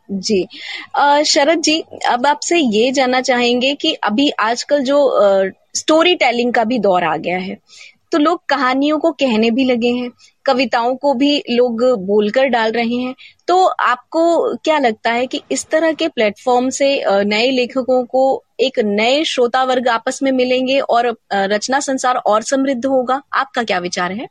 जी। 0.09 1.23
शरद 1.25 1.61
जी, 1.61 1.79
अब 2.09 2.25
आपसे 2.27 2.57
ये 2.57 2.91
जानना 2.91 3.21
चाहेंगे 3.21 3.73
कि 3.75 3.93
अभी 3.93 4.29
आजकल 4.39 4.83
जो 4.83 5.51
स्टोरी 5.75 6.15
टेलिंग 6.15 6.53
का 6.53 6.63
भी 6.63 6.79
दौर 6.79 7.03
आ 7.03 7.15
गया 7.17 7.37
है। 7.37 7.57
तो 8.11 8.17
लोग 8.17 8.41
कहानियों 8.49 8.97
को 8.99 9.11
कहने 9.11 9.51
भी 9.51 9.63
लगे 9.65 9.89
हैं, 9.89 10.09
कविताओं 10.45 10.95
को 10.95 11.13
भी 11.13 11.37
लोग 11.49 11.83
बोलकर 12.05 12.47
डाल 12.47 12.71
रहे 12.71 12.95
हैं। 12.95 13.13
तो 13.47 13.63
आपको 13.65 14.55
क्या 14.55 14.77
लगता 14.79 15.11
है 15.11 15.27
कि 15.27 15.41
इस 15.51 15.65
तरह 15.65 15.93
के 15.93 16.07
प्लेटफॉर्म 16.07 16.69
से 16.69 16.89
नए 17.07 17.49
लेखकों 17.51 18.03
को 18.05 18.43
एक 18.59 18.79
नए 18.79 19.23
श्रोता 19.23 19.63
वर्ग 19.63 19.87
आपस 19.87 20.19
में 20.23 20.31
मिलेंगे 20.31 20.79
और 20.79 21.15
रचना 21.33 21.79
संसार 21.79 22.15
और 22.17 22.41
समृद्ध 22.43 22.85
होगा? 22.85 23.21
आपका 23.33 23.63
क्या 23.63 23.79
विचार 23.79 24.11
है? 24.11 24.27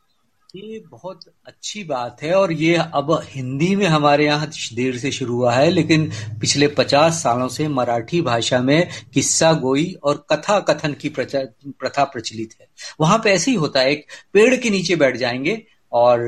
ये 0.56 0.78
बहुत 0.90 1.20
अच्छी 1.46 1.82
बात 1.84 2.22
है 2.22 2.32
और 2.34 2.52
ये 2.52 2.76
अब 2.76 3.10
हिंदी 3.24 3.74
में 3.76 3.86
हमारे 3.86 4.24
यहाँ 4.24 4.46
देर 4.74 4.96
से 4.98 5.10
शुरू 5.12 5.34
हुआ 5.34 5.52
है, 5.54 5.68
लेकिन 5.70 6.10
पिछले 6.40 6.68
पचास 6.68 7.22
सालों 7.22 7.48
से 7.48 7.66
मराठी 7.68 8.20
भाषा 8.22 8.60
में 8.60 8.88
किस्सा 9.14 9.52
गोई 9.52 9.92
और 10.02 10.26
कथा 10.32 10.58
कथन 10.60 10.94
की 10.94 11.08
प्रथा 11.08 12.04
प्रचलित 12.04 12.54
है। 12.60 12.66
वहाँ 13.00 13.18
पे 13.18 13.30
ऐसे 13.30 13.50
ही 13.50 13.56
होता 13.56 13.80
है, 13.80 13.92
एक 13.92 14.06
पेड़ 14.32 14.54
के 14.56 14.70
नीचे 14.70 14.96
बैठ 14.96 15.16
जाएँगे 15.16 15.62
और 15.92 16.20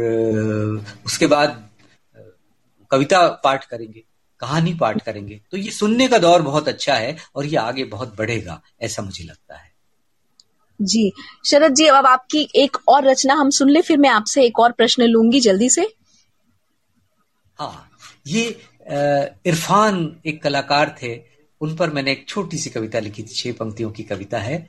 उसके 1.06 1.26
बाद 1.26 1.68
कविता 2.90 3.26
पाठ 3.44 3.64
करेंगे, 3.64 4.04
कहानी 4.40 4.74
पाठ 4.74 5.02
करेंगे। 5.02 5.40
तो 5.50 5.56
ये 5.56 5.70
सुनने 5.70 6.08
का 6.08 6.18
दौर 6.18 6.42
बहुत 6.42 6.68
अच्छा 6.68 6.94
है 6.94 7.16
और 7.34 7.46
ये 7.46 7.56
आगे 7.56 7.84
बहुत 7.86 8.16
बढ़ेगा, 8.18 8.60
ऐसा 8.80 9.02
मुझे 9.02 9.24
लगता 9.24 9.56
है। 9.56 9.71
जी। 10.80 11.12
शरद 11.44 11.74
जी 11.74 11.86
अब 11.86 12.06
आपकी 12.06 12.48
एक 12.56 12.76
और 12.88 13.04
रचना 13.04 13.34
हम 13.34 13.50
सुन 13.50 13.70
ले 13.70 13.82
फिर 13.82 13.98
मैं 13.98 14.10
आपसे 14.10 14.44
एक 14.44 14.60
और 14.60 14.72
प्रश्न 14.72 15.04
लूँगी 15.04 15.40
जल्दी 15.40 15.68
से। 15.70 15.82
हाँ 17.58 17.88
ये 18.26 18.44
इरफान 19.46 20.16
एक 20.26 20.42
कलाकार 20.42 20.96
थे 21.02 21.14
उन 21.60 21.76
पर 21.76 21.90
मैंने 21.90 22.12
एक 22.12 22.24
छोटी 22.28 22.58
सी 22.58 22.70
कविता 22.70 22.98
लिखी 22.98 23.22
थी 23.22 23.34
छह 23.34 23.52
पंक्तियों 23.52 23.90
की 23.90 24.02
कविता 24.02 24.38
है। 24.38 24.66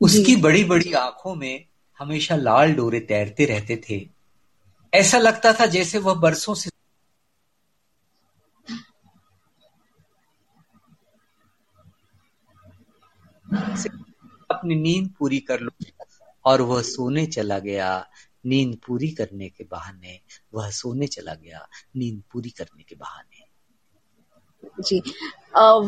उसकी 0.00 0.36
बड़ी 0.36 0.64
बड़ी 0.64 0.92
आँखों 0.92 1.34
में 1.34 1.64
हमेशा 2.00 2.36
लाल 2.36 2.72
डोरे 2.74 3.00
तैरते 3.00 3.44
रहते 3.44 3.76
थे। 3.88 4.00
ऐसा 4.92 5.18
लगता 5.18 5.52
था 5.52 5.66
जैसे 5.66 5.98
वह 5.98 6.14
बरसों 6.14 6.54
से 6.54 6.70
अपनी 14.58 14.74
नींद 14.74 15.10
पूरी 15.18 15.38
कर 15.38 15.60
लो। 15.60 15.70
और 16.44 16.62
वह 16.62 16.82
सोने 16.82 17.26
चला 17.26 17.58
गया। 17.58 18.06
नींद 18.46 18.78
पूरी 18.86 19.10
करने 19.10 19.48
के 19.48 19.64
बहाने 19.64 20.20
वह 20.54 20.70
सोने 20.70 21.06
चला 21.06 21.34
गया। 21.34 21.68
नींद 21.96 22.22
पूरी 22.32 22.50
करने 22.50 22.82
के 22.82 22.94
बहाने। 22.94 23.46
जी। 24.80 24.98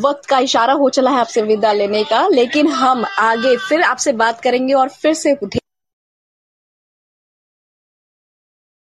वक्त 0.00 0.28
का 0.28 0.38
इशारा 0.38 0.72
हो 0.72 0.88
चला 0.90 1.10
है 1.10 1.16
आपसे 1.16 1.42
विदा 1.42 1.72
लेने 1.72 2.04
का 2.04 2.28
लेकिन 2.28 2.68
हम 2.68 3.04
आगे 3.18 3.56
फिर 3.56 3.82
आपसे 3.82 4.12
बात 4.12 4.40
करेंगे 4.40 4.74
और 4.74 4.88
फिर 4.88 5.14
से 5.14 5.34
उठे। 5.42 5.58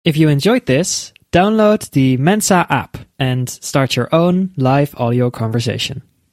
If 0.07 0.15
you 0.15 0.27
enjoyed 0.27 0.65
this, 0.65 1.13
download 1.35 1.81
the 1.91 2.17
Mensa 2.27 2.61
app 2.71 2.93
and 3.21 3.47
start 3.61 3.97
your 3.97 4.07
own 4.13 4.47
live 4.59 4.91
audio 5.01 5.31
conversation. 5.41 6.08